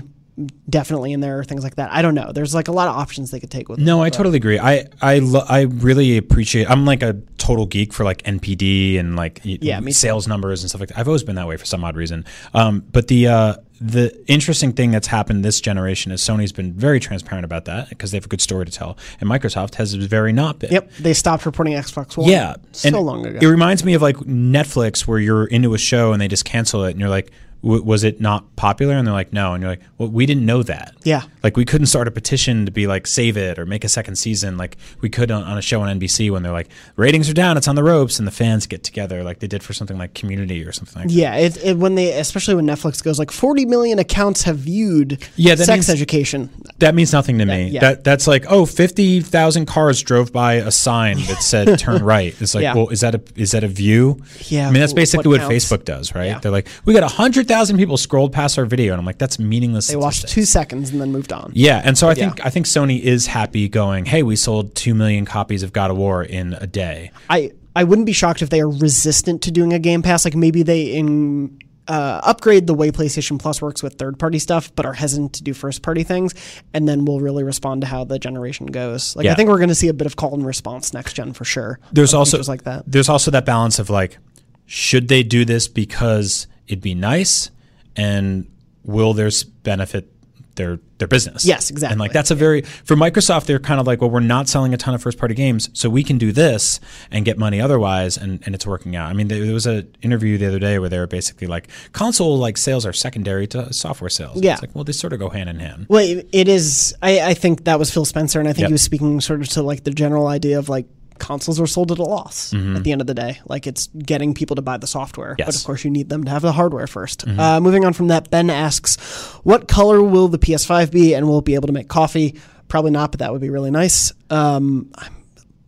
[0.68, 1.90] definitely in there, or things like that.
[1.92, 2.30] I don't know.
[2.32, 3.82] There's like a lot of options they could take with it.
[3.82, 4.58] No, I totally agree.
[4.60, 6.70] I I lo- I really appreciate.
[6.70, 9.90] I'm like a total geek for like NPD and like Yeah, too.
[9.92, 10.98] sales numbers and stuff like that.
[10.98, 12.24] I've always been that way for some odd reason.
[12.54, 17.00] Um, but the uh, the interesting thing that's happened this generation is Sony's been very
[17.00, 20.32] transparent about that because they have a good story to tell, and Microsoft has very
[20.32, 20.70] not been.
[20.70, 22.28] Yep, they stopped reporting Xbox One.
[22.30, 23.40] Yeah, so and long ago.
[23.42, 26.84] It reminds me of like Netflix, where you're into a show and they just cancel
[26.84, 27.32] it, and you're like,
[27.62, 30.44] w- "Was it not popular?" And they're like, "No," and you're like, "Well, we didn't
[30.46, 31.22] know that." Yeah.
[31.42, 34.14] like we couldn't start a petition to be like, "Save it" or make a second
[34.16, 37.34] season, like we could on, on a show on NBC when they're like, "Ratings are
[37.34, 39.98] down, it's on the ropes," and the fans get together, like they did for something
[39.98, 41.14] like Community or something like that.
[41.14, 45.22] yeah, it, it, when they, especially when Netflix goes like 40 million accounts have viewed
[45.36, 46.50] Yeah, that sex means- education.
[46.78, 47.68] That means nothing to me.
[47.68, 47.80] yeah.
[47.80, 52.34] That that's like, oh, 50,000 cars drove by a sign that said turn right.
[52.40, 52.74] It's like, Yeah.
[52.74, 54.22] well, is that a is that a view?
[54.48, 55.50] Yeah, I mean, that's basically what what.
[55.50, 56.26] Facebook does, right?
[56.26, 56.38] Yeah.
[56.38, 59.88] They're like, we got 100,000 people scrolled past our video and I'm like, that's meaningless.
[59.88, 61.52] They watched two seconds and then moved on.
[61.54, 62.46] Yeah, and so I think yeah.
[62.46, 65.96] I think Sony is happy going, "Hey, we sold 2 million copies of God of
[65.96, 69.72] War in a day." I I wouldn't be shocked if they are resistant to doing
[69.72, 70.24] a Game Pass.
[70.24, 74.74] Like maybe they in uh, upgrade the way PlayStation Plus works with third party stuff,
[74.74, 76.34] but are hesitant to do first party things,
[76.72, 79.16] and then we'll really respond to how the generation goes.
[79.16, 79.32] Like Yeah.
[79.32, 81.44] I think we're going to see a bit of call and response next gen for
[81.44, 81.78] sure.
[81.92, 82.84] there's also like that.
[82.86, 84.18] There's also that balance of like,
[84.66, 87.50] should they do this because it'd be nice,
[87.96, 88.46] and
[88.84, 90.08] will there's benefit
[90.54, 91.44] their their business?
[91.46, 91.92] Yes, exactly.
[91.92, 94.74] And like that's a very for Microsoft, they're kind of like, well, we're not selling
[94.74, 96.78] a ton of first party games, so we can do this
[97.10, 99.08] and get money otherwise, and, and it's working out.
[99.08, 102.36] I mean, there, was an interview the other day where they were basically like, console
[102.38, 104.42] like sales are secondary to software sales.
[104.42, 104.52] Yeah.
[104.54, 105.86] it's like well, they sort of go hand in hand.
[105.88, 106.94] Well, it- it is.
[107.02, 108.68] I, I think that was Phil Spencer, and I think Yep.
[108.68, 110.86] he was speaking sort of to like the general idea of like
[111.22, 113.40] consoles are sold at a loss at the end of the day.
[113.46, 116.30] Like it's getting people to buy the software, but of course you need them to
[116.30, 118.96] have the hardware 1st Uh, moving on from that, Ben asks,
[119.44, 122.34] "What color will the PS5 be, and will it be able to make coffee?"
[122.68, 124.12] Probably not, but that would be really nice.
[124.30, 124.90] Um,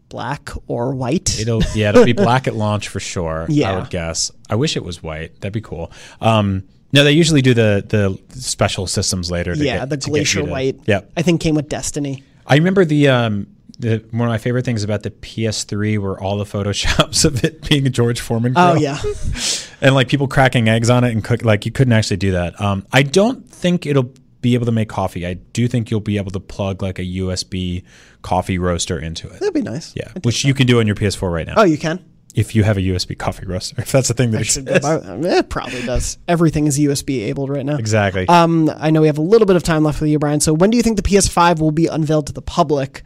[0.08, 1.38] black or white.
[1.40, 3.46] It'll yeah, it'll be black at launch for sure.
[3.48, 3.72] Yeah.
[3.72, 4.30] I would guess.
[4.50, 5.40] I wish it was white.
[5.40, 5.90] That'd be cool.
[6.20, 9.54] Um, no, they usually do the the special systems later.
[9.54, 10.80] To yeah, get, the glacier to- white.
[10.86, 11.12] Yep.
[11.16, 12.22] I think came with Destiny.
[12.46, 13.46] I remember the um
[13.78, 17.68] the one of my favorite things about the PS3 were all the photoshops of it
[17.68, 18.52] being a George Foreman.
[18.52, 18.64] grill.
[18.66, 18.82] Oh grill.
[18.82, 19.00] yeah,
[19.80, 21.44] and like people cracking eggs on it and cook.
[21.44, 22.60] Like you couldn't actually do that.
[22.60, 25.26] Um, I don't think it'll be able to make coffee.
[25.26, 27.82] I do think you'll be able to plug like a USB
[28.22, 29.40] coffee roaster into it.
[29.40, 29.94] that'd be nice.
[29.96, 31.54] Yeah, which you can do on your PS4 right now.
[31.56, 32.04] Oh, you can.
[32.34, 34.68] if you have a USB coffee roaster, if that's the thing that exists.
[34.86, 36.18] it probably does.
[36.28, 37.76] Everything is USB enabled right now.
[37.76, 38.28] Exactly.
[38.28, 40.40] Um, I know we have a little bit of time left with you, Brian.
[40.40, 43.02] So when do you think the PS5 will be unveiled to the public?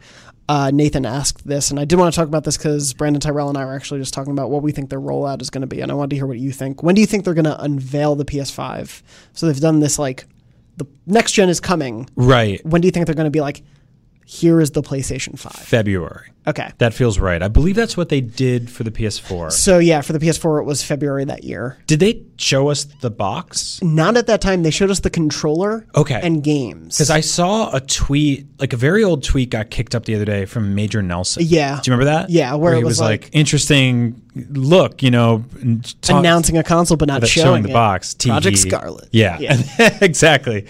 [0.49, 3.49] Uh, Nathan asked this, and I did want to talk about this because Brandon Tyrell
[3.49, 5.67] and I were actually just talking about what we think their rollout is going to
[5.67, 6.81] be, and I wanted to hear what you think.
[6.81, 9.03] When do you think they're going to unveil the PS5?
[9.33, 10.25] So they've done this like
[10.77, 12.09] the next gen is coming.
[12.15, 12.65] right.
[12.65, 13.61] When do you think they're going to be like,
[14.31, 15.51] here is the PlayStation 5?
[15.53, 16.29] February.
[16.45, 16.71] Okay.
[16.77, 17.41] That feels right.
[17.43, 19.51] I believe that's what they did for the PS4.
[19.51, 21.77] So yeah, for the PS4, it was February that year.
[21.87, 23.79] Did they show us the box?
[23.83, 24.63] Not at that time.
[24.63, 25.85] They showed us the controller.
[25.95, 26.19] Okay.
[26.23, 26.95] And games.
[26.97, 30.25] Because I saw a tweet, like a very old tweet got kicked up the other
[30.25, 31.43] day from Major Nelson.
[31.45, 31.79] Yeah.
[31.83, 32.29] Do you remember that?
[32.29, 34.21] Yeah, where it he was was like, like- interesting
[34.51, 35.43] look, you know,
[36.01, 37.73] talk- announcing a console but not without showing, the it.
[37.73, 38.13] box.
[38.13, 38.29] TV.
[38.29, 39.09] Project Scarlett.
[39.11, 39.57] Yeah, Yeah.
[40.01, 40.65] exactly.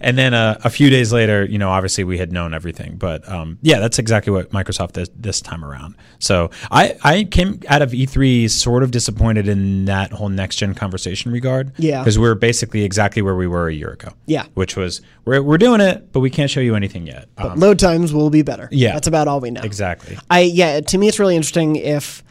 [0.00, 3.28] And then uh, a few days later, you know, obviously we had known everything, but
[3.28, 5.94] um, yeah, that's exactly what Microsoft did this time around.
[6.20, 10.72] So I, I came out of E3 sort of disappointed in that whole next gen
[10.74, 11.72] conversation regard.
[11.76, 12.00] Yeah.
[12.00, 14.08] because we're basically exactly where we were a year ago.
[14.24, 14.46] Yeah.
[14.54, 17.28] which was we're we're doing it, but we can't show you anything yet.
[17.36, 18.70] Um, Load times will be better.
[18.70, 18.94] Yeah.
[18.94, 19.60] That's about all we know.
[19.60, 20.16] exactly.
[20.30, 22.24] I yeah, to me it's really interesting if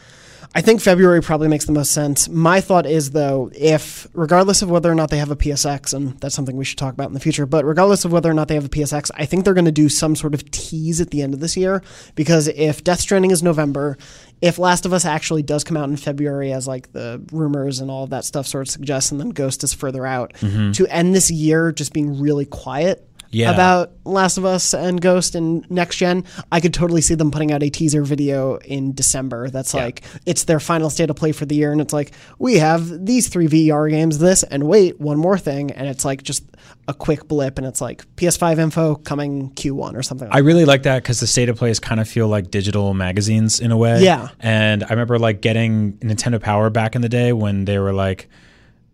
[0.55, 2.29] I think February probably makes the most sense.
[2.29, 6.19] My thought is though, if regardless of whether or not they have a PSX, and
[6.19, 8.49] that's something we should talk about in the future, but regardless of whether or not
[8.49, 11.09] they have a PSX, I think they're going to do some sort of tease at
[11.09, 11.81] the end of this year
[12.13, 13.97] because if Death Stranding is November,
[14.41, 17.89] if Last of Us actually does come out in February as like the rumors and
[17.89, 20.71] all of that stuff sort of suggests, and then Ghost is further out, mm-hmm.
[20.73, 23.51] to end this year just being really quiet Yeah.
[23.51, 27.51] about Last of Us and Ghost and next gen, I could totally see them putting
[27.51, 29.49] out a teaser video in December.
[29.49, 32.57] That's like it's their final state of play for the year, and it's like we
[32.57, 36.43] have these three VR games, this and wait one more thing, and it's like just
[36.87, 40.27] a quick blip, and it's like PS5 info coming Q1 or something.
[40.31, 43.59] I really like that because the state of plays kind of feel like digital magazines
[43.59, 44.03] in a way.
[44.03, 44.29] Yeah.
[44.39, 48.29] And I remember like getting Nintendo Power back in the day when they were like,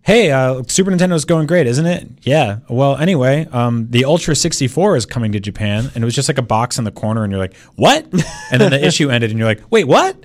[0.02, 2.60] "Hey, uh, Super Nintendo's going great, isn't it?" Yeah.
[2.70, 6.38] Well, anyway, um, the Ultra 64 is coming to Japan, and it was just like
[6.38, 8.06] a box in the corner, and you're like, "What?"
[8.52, 10.16] And then the issue ended, and you're like, "Wait, what?"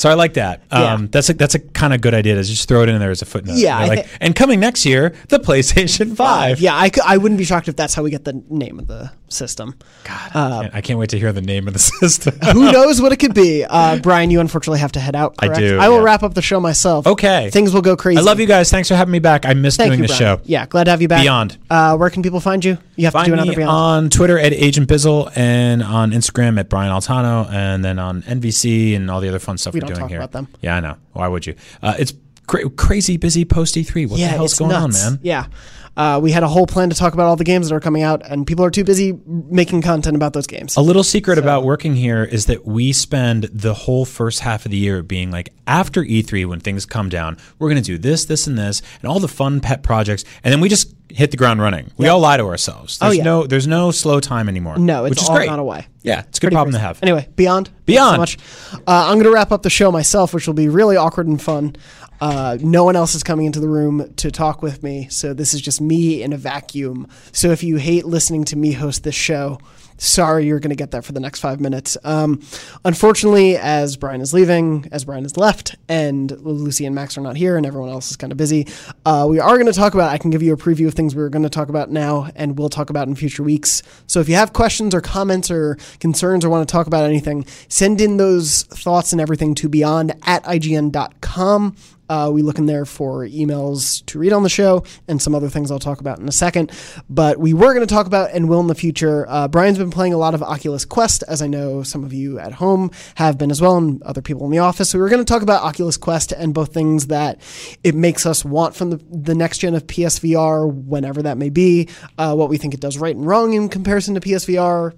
[0.00, 0.62] So I like that.
[0.72, 0.94] Yeah.
[0.94, 3.10] Um, That's a that's a kind of good idea to just throw it in there
[3.10, 3.58] as a footnote.
[3.58, 6.58] Yeah, like, and coming next year, the PlayStation Five.
[6.58, 9.12] yeah, I, I wouldn't be shocked if that's how we get the name of the
[9.28, 9.74] system.
[10.04, 12.34] God, I, can't, I can't wait to hear the name of the system.
[12.52, 13.62] Who knows what it could be?
[13.64, 15.34] Uh, Brian, you unfortunately have to head out.
[15.38, 16.02] I do, I will yeah.
[16.02, 17.06] wrap up the show myself.
[17.06, 17.50] Okay.
[17.50, 18.20] Things will go crazy.
[18.20, 18.70] I love you guys.
[18.70, 19.44] Thanks for having me back.
[19.44, 20.40] I missed Thank doing you, the show.
[20.44, 21.22] Yeah, glad to have you back.
[21.22, 21.58] Beyond.
[21.68, 22.78] Uh, where can people find you?
[23.00, 24.04] You have Find to do another me Beyond.
[24.04, 28.94] on Twitter at Agent Bizzle and on Instagram at Brian Altano and then on NVC
[28.94, 30.18] and all the other fun stuff we are don't doing talk here.
[30.18, 30.48] about them.
[30.60, 30.96] Yeah, I know.
[31.12, 31.54] Why would you?
[31.82, 32.12] Uh, it's
[32.46, 34.08] cra- crazy busy post E3.
[34.08, 35.04] What the hell's it's going nuts.
[35.06, 35.20] on, man?
[35.22, 35.46] Yeah.
[35.96, 38.02] Uh, we had a whole plan to talk about all the games that are coming
[38.02, 40.76] out, and people are too busy making content about those games.
[40.76, 44.70] A little secret about working here is that we spend the whole first half of
[44.70, 48.24] the year being like, after E3, when things come down, we're going to do this,
[48.26, 51.36] this, and this, and all the fun pet projects, and then we just hit the
[51.36, 51.90] ground running.
[51.96, 52.98] We all lie to ourselves.
[52.98, 53.22] There's Oh, yeah.
[53.24, 54.78] no, there's no slow time anymore.
[54.78, 55.48] No, it's which is all great.
[55.48, 55.86] gone away.
[56.02, 56.80] Yeah, it's a good Pretty problem crazy.
[56.82, 57.02] to have.
[57.02, 57.70] Anyway, Beyond.
[57.86, 58.14] Beyond.
[58.14, 58.38] So much.
[58.78, 61.40] Uh, I'm going to wrap up the show myself, which will be really awkward and
[61.40, 61.76] fun.
[62.20, 65.54] Uh, no one else is coming into the room to talk with me, so this
[65.54, 67.06] is just me in a vacuum.
[67.32, 69.58] So if you hate listening to me host this show,
[70.00, 71.96] sorry, you're going to get that for the next five minutes.
[72.04, 72.40] Um,
[72.84, 77.36] unfortunately, as Brian is leaving, as Brian has left, and Lucy and Max are not
[77.36, 78.66] here, and everyone else is kind of busy,
[79.04, 80.10] uh, we are going to talk about.
[80.10, 82.30] I can give you a preview of things we are going to talk about now,
[82.34, 83.82] and we'll talk about in future weeks.
[84.06, 87.44] So if you have questions or comments or concerns or want to talk about anything,
[87.68, 91.76] send in those thoughts and everything to beyond at ign.com.
[92.10, 95.48] Uh, we look in there for emails to read on the show and some other
[95.48, 96.72] things I'll talk about in a second.
[97.08, 99.26] But we were going to talk about and will in the future.
[99.28, 102.40] Uh, Brian's been playing a lot of Oculus Quest, as I know some of you
[102.40, 104.90] at home have been as well, and other people in the office.
[104.90, 107.40] So we were going to talk about Oculus Quest and both things that
[107.84, 111.88] it makes us want from the, the next gen of PSVR, whenever that may be,
[112.18, 114.94] uh, what we think it does right and wrong in comparison to PSVR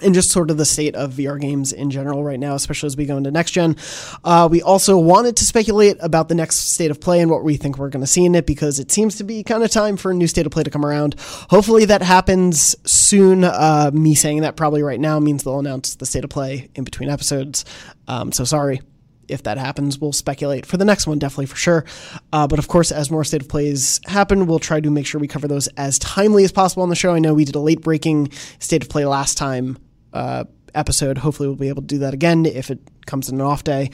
[0.00, 2.96] and just sort of the state of VR games in general right now, especially as
[2.96, 3.76] we go into next gen.
[4.24, 7.56] Uh, we also wanted to speculate about the next state of play and what we
[7.56, 9.96] think we're going to see in it because it seems to be kind of time
[9.96, 11.14] for a new state of play to come around.
[11.50, 13.44] Hopefully that happens soon.
[13.44, 16.84] Uh, me saying that probably right now means they'll announce the state of play in
[16.84, 17.64] between episodes.
[18.08, 18.80] Um, so sorry
[19.28, 21.84] if that happens, we'll speculate for the next one, definitely for sure.
[22.32, 25.20] Uh, but of course, as more state of plays happen, we'll try to make sure
[25.20, 27.14] we cover those as timely as possible on the show.
[27.14, 29.78] I know we did a late breaking state of play last time.
[30.12, 30.44] Uh,
[30.74, 31.18] episode.
[31.18, 33.90] Hopefully, we'll be able to do that again if it comes in an off day.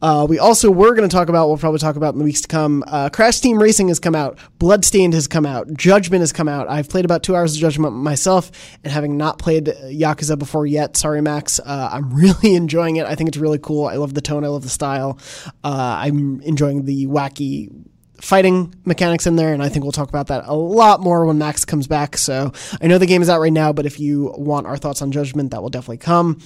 [0.00, 2.40] Uh, we also were going to talk about, we'll probably talk about in the weeks
[2.42, 2.84] to come.
[2.86, 4.38] Uh, Crash Team Racing has come out.
[4.58, 5.72] Bloodstained has come out.
[5.74, 6.68] Judgment has come out.
[6.68, 8.50] I've played about two hours of Judgment myself,
[8.82, 13.06] and having not played Yakuza before yet, sorry, Max, uh, I'm really enjoying it.
[13.06, 13.86] I think it's really cool.
[13.86, 14.44] I love the tone.
[14.44, 15.18] I love the style.
[15.62, 17.70] Uh, I'm enjoying the wacky
[18.24, 21.38] fighting mechanics in there, and I think we'll talk about that a lot more when
[21.38, 22.16] Max comes back.
[22.16, 25.02] So I know the game is out right now, but if you want our thoughts
[25.02, 26.40] on Judgment, that will definitely come.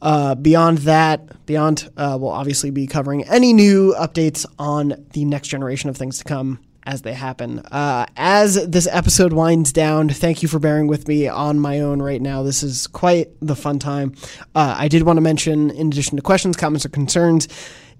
[0.00, 5.48] Uh, beyond that, beyond, uh, we'll obviously be covering any new updates on the next
[5.48, 7.60] generation of things to come as they happen.
[7.60, 12.02] Uh, as this episode winds down, thank you for bearing with me on my own
[12.02, 12.42] right now.
[12.42, 14.14] This is quite the fun time.
[14.54, 17.46] Uh, I did want to mention, in addition to questions, comments, or concerns,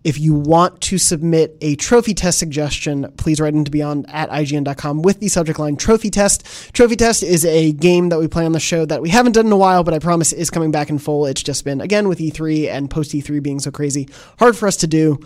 [0.05, 5.03] if you want to submit a trophy test suggestion, please write into beyond at IGN.com
[5.03, 6.45] with the subject line trophy test.
[6.73, 9.47] Trophy test is a game that we play on the show that we haven't done
[9.47, 11.27] in a while, but I promise is coming back in full.
[11.27, 14.77] It's just been, again, with E3 and post E3 being so crazy, hard for us
[14.79, 15.21] to do.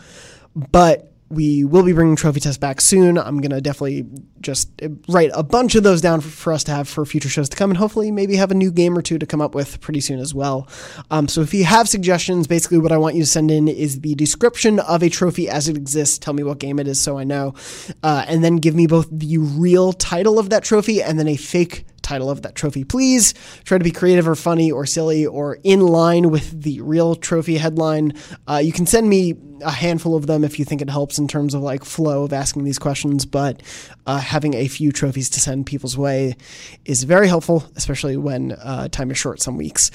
[0.54, 3.18] But we will be bringing trophy test back soon.
[3.18, 4.06] I'm going to definitely
[4.40, 4.70] just
[5.08, 7.56] write a bunch of those down for, for, us to have for future shows to
[7.56, 10.00] come and hopefully maybe have a new game or two to come up with pretty
[10.00, 10.68] soon as well.
[11.10, 14.00] Um, so if you have suggestions, basically what I want you to send in is
[14.00, 16.18] the description of a trophy as it exists.
[16.18, 17.54] Tell me what game it is so I know.
[18.02, 21.36] Uh, and then give me both the real title of that trophy and then a
[21.36, 22.84] fake title of that trophy.
[22.84, 23.34] Please
[23.64, 27.56] try to be creative or funny or silly or in line with the real trophy
[27.56, 28.12] headline.
[28.46, 31.26] Uh, you can send me a handful of them if you think it helps in
[31.26, 33.62] terms of like flow of asking these questions, but
[34.06, 36.36] uh, having a few trophies to send people's way
[36.84, 39.90] is very helpful, especially when uh, time is short some weeks.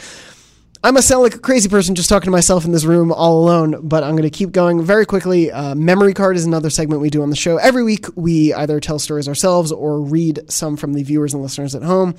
[0.83, 3.43] I must sound like a crazy person just talking to myself in this room all
[3.43, 5.51] alone, but I'm going to keep going very quickly.
[5.51, 7.57] Uh, memory card is another segment we do on the show.
[7.57, 11.75] Every week, we either tell stories ourselves or read some from the viewers and listeners
[11.75, 12.15] at home.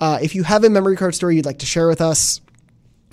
[0.00, 2.42] Uh, if you have a memory card story you'd like to share with us,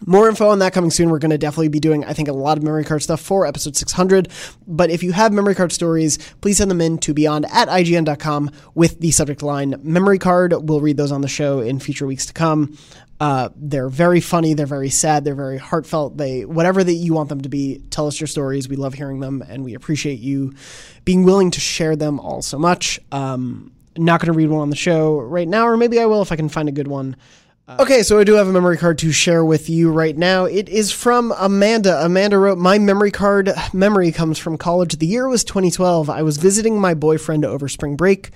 [0.05, 1.09] more info on that coming soon.
[1.09, 3.45] We're going to definitely be doing, I think, a lot of memory card stuff for
[3.45, 4.29] episode 600.
[4.67, 8.51] But if you have memory card stories, please send them in to beyond at IGN.com
[8.73, 10.53] with the subject line memory card.
[10.67, 12.77] We'll read those on the show in future weeks to come.
[13.21, 14.55] Uh, they're very funny.
[14.55, 15.23] They're very sad.
[15.23, 16.17] They're very heartfelt.
[16.17, 17.77] They whatever that you want them to be.
[17.91, 18.67] Tell us your stories.
[18.67, 20.55] We love hearing them, and we appreciate you
[21.05, 22.99] being willing to share them all so much.
[23.11, 26.23] Um, not going to read one on the show right now, or maybe I will
[26.23, 27.15] if I can find a good one.
[27.67, 30.45] Uh, okay, so I do have a memory card to share with you right now.
[30.45, 32.03] It is from Amanda.
[32.03, 34.97] Amanda wrote, My memory card memory comes from college.
[34.97, 36.09] The year was 2012.
[36.09, 38.31] I was visiting my boyfriend over spring break.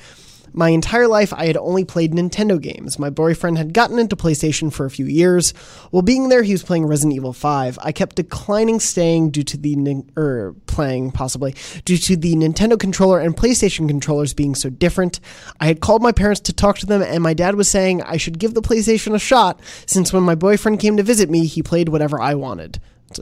[0.58, 2.98] My entire life, I had only played Nintendo games.
[2.98, 5.52] My boyfriend had gotten into PlayStation for a few years.
[5.92, 7.78] While being there, he was playing Resident Evil 5.
[7.82, 13.20] I kept declining staying due to the, er, playing possibly, due to the Nintendo controller
[13.20, 15.20] and PlayStation controllers being so different.
[15.60, 18.16] I had called my parents to talk to them, and my dad was saying I
[18.16, 21.64] should give the PlayStation a shot, since when my boyfriend came to visit me, he
[21.64, 22.80] played whatever I wanted.
[23.10, 23.20] It's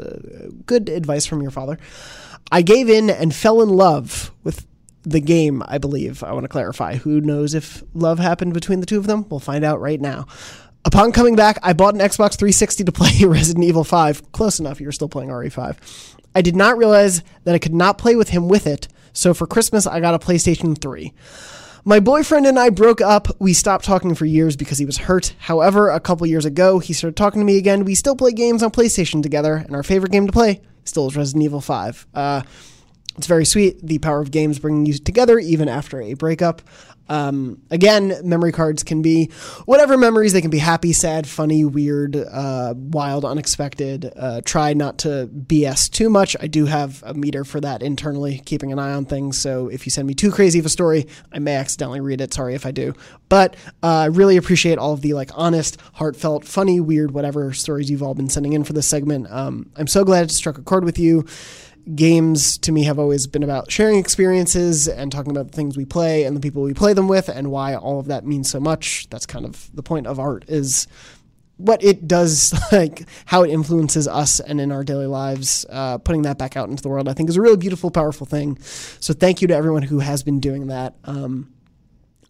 [0.68, 1.80] good advice from your father.
[2.52, 4.68] I gave in and fell in love with
[5.04, 6.24] the game, I believe.
[6.24, 6.95] I want to clarify.
[6.95, 9.26] Who knows if love happened between the two of them?
[9.30, 10.28] We'll find out right now.
[10.86, 14.32] Upon coming back, I bought an Xbox 360 to play Resident Evil 5.
[14.32, 15.78] Close enough, you're still playing RE5.
[16.36, 19.45] I did not realize that I could not play with him with it, so for
[19.45, 21.14] Christmas, I got a PlayStation 3.
[21.86, 23.28] My boyfriend and I broke up.
[23.39, 25.36] We stopped talking for years because he was hurt.
[25.38, 27.84] However, a couple years ago, he started talking to me again.
[27.84, 31.16] We still play games on PlayStation together, and our favorite game to play still is
[31.16, 32.08] Resident Evil 5.
[32.14, 32.41] Uh,
[33.18, 33.80] It's very sweet.
[33.86, 36.61] The power of games bringing you together even after a breakup.
[37.09, 39.30] Um, again, memory cards can be
[39.66, 40.34] whatever memories.
[40.34, 44.11] They can be happy, sad, funny, weird, uh, wild, unexpected.
[44.16, 46.36] Uh, try not to BS too much.
[46.39, 49.39] I do have a meter for that internally, keeping an eye on things.
[49.39, 52.34] So if you send me too crazy of a story, I may accidentally read it.
[52.34, 52.93] Sorry if I do.
[53.28, 57.91] But uh, I really appreciate all of the like honest, heartfelt, funny, weird, whatever stories
[57.91, 59.30] you've all been sending in for this segment.
[59.30, 61.26] Um, I'm so glad it struck a chord with you
[61.96, 65.86] games to me have always been about sharing experiences and talking about the things we
[65.86, 68.60] play and the people we play them with and why all of that means so
[68.60, 69.08] much.
[69.10, 70.88] That's kind of the point of art is
[71.58, 75.66] what it does, like how it influences us and in our daily lives.
[75.70, 78.26] Uh, putting that back out into the world, I think, is a really beautiful, powerful
[78.26, 78.58] thing.
[78.60, 80.96] So thank you to everyone who has been doing that.
[81.04, 81.54] Um,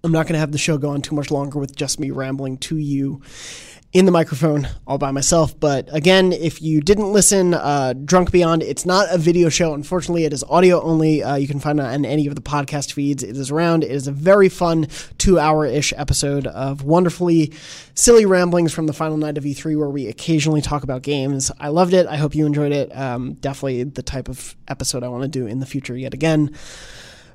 [0.03, 2.11] I'm not going to have the show go on too much longer with just me
[2.11, 3.21] rambling to you
[3.93, 5.57] in the microphone all by myself.
[5.59, 9.75] But again, if you didn't listen, uh, Drunk Beyond, it's not a video show.
[9.75, 11.21] Unfortunately, it is audio only.
[11.21, 13.21] Uh, you can find it on any of the podcast feeds.
[13.23, 13.83] It is around.
[13.83, 14.87] It is a very fun
[15.19, 17.53] two hour ish episode of wonderfully
[17.93, 21.51] silly ramblings from the final night of E3 where we occasionally talk about games.
[21.59, 22.07] I loved it.
[22.07, 22.95] I hope you enjoyed it.
[22.97, 26.55] Um, definitely the type of episode I want to do in the future yet again.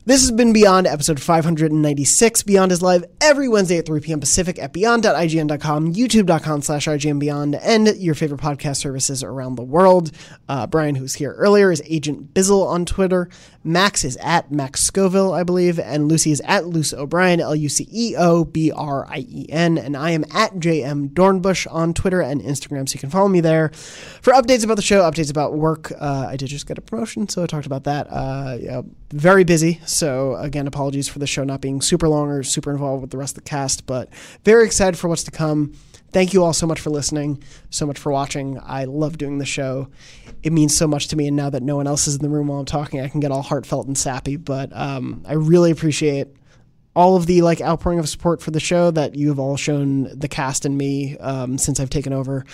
[0.09, 2.43] This has been Beyond, episode 596.
[2.45, 4.21] Beyond is live every Wednesday at 3 p.m.
[4.21, 10.11] Pacific at beyond.ign.com, youtube.com slash IGNBeyond, and your favorite podcast services around the world.
[10.49, 13.29] Uh, Brian, who's here earlier, is Agent Bizzle on Twitter.
[13.65, 17.69] Max is at Max Scoville, I believe, and Lucy is at Luce O'Brien, L U
[17.69, 21.93] C E O B R I E N, and I am at JM Dornbush on
[21.93, 23.69] Twitter and Instagram, so you can follow me there
[24.23, 25.93] for updates about the show, updates about work.
[26.01, 28.07] Uh, I did just get a promotion, so I talked about that.
[28.09, 32.70] Uh, yeah, very busy, again, apologies for the show not being super long or super
[32.70, 34.12] involved with the rest of the cast, but
[34.44, 35.74] very excited for what's to come.
[36.11, 38.59] Thank you all so much for listening, so much for watching.
[38.64, 39.88] I love doing the show.
[40.42, 42.30] It means so much to me, and now that no one else is in the
[42.30, 44.36] room while I'm talking, I can get all heartfelt and sappy.
[44.36, 46.28] But um, I really appreciate
[46.96, 50.05] all of the like outpouring of support for the show that you have all shown
[50.18, 52.44] the cast and me um, since I've taken over.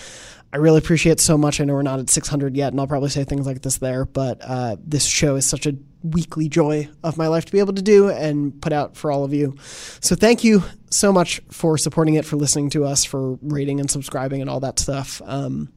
[0.53, 1.61] I really appreciate so much.
[1.61, 4.05] I know we're not at 600 yet, and I'll probably say things like this there,
[4.05, 7.73] but uh, this show is such a weekly joy of my life to be able
[7.73, 9.57] to do and put out for all of you.
[10.01, 13.91] So thank you so much for supporting it, for listening to us, for rating and
[13.91, 15.21] subscribing and all that stuff.
[15.25, 15.73] Um,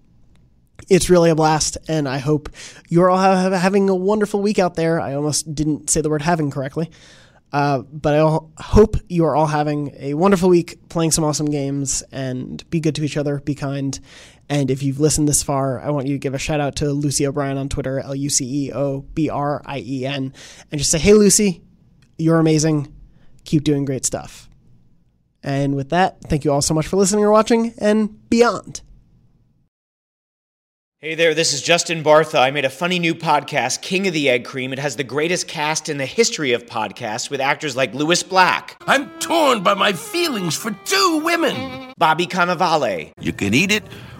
[0.89, 2.49] it's really a blast, and I hope
[2.87, 4.99] you're all have, having a wonderful week out there.
[4.99, 6.91] I almost didn't say the word having correctly.
[7.51, 12.03] Uh, but I hope you are all having a wonderful week playing some awesome games
[12.11, 13.97] and be good to each other, be kind.
[14.49, 16.91] And if you've listened this far, I want you to give a shout out to
[16.91, 20.33] Lucy O'Brien on Twitter, L U C E O B R I E N,
[20.71, 21.61] and just say, hey, Lucy,
[22.17, 22.93] you're amazing.
[23.43, 24.49] Keep doing great stuff.
[25.43, 28.81] And with that, thank you all so much for listening or watching and beyond.
[30.99, 32.39] Hey there, this is Justin Bartha.
[32.39, 34.73] I made a funny new podcast, King of the Egg Cream.
[34.73, 38.75] It has the greatest cast in the history of podcasts with actors like Lewis Black,
[38.87, 41.93] I'm torn by my feelings for two women.
[41.99, 43.83] Bobby Cannavale, You can eat it,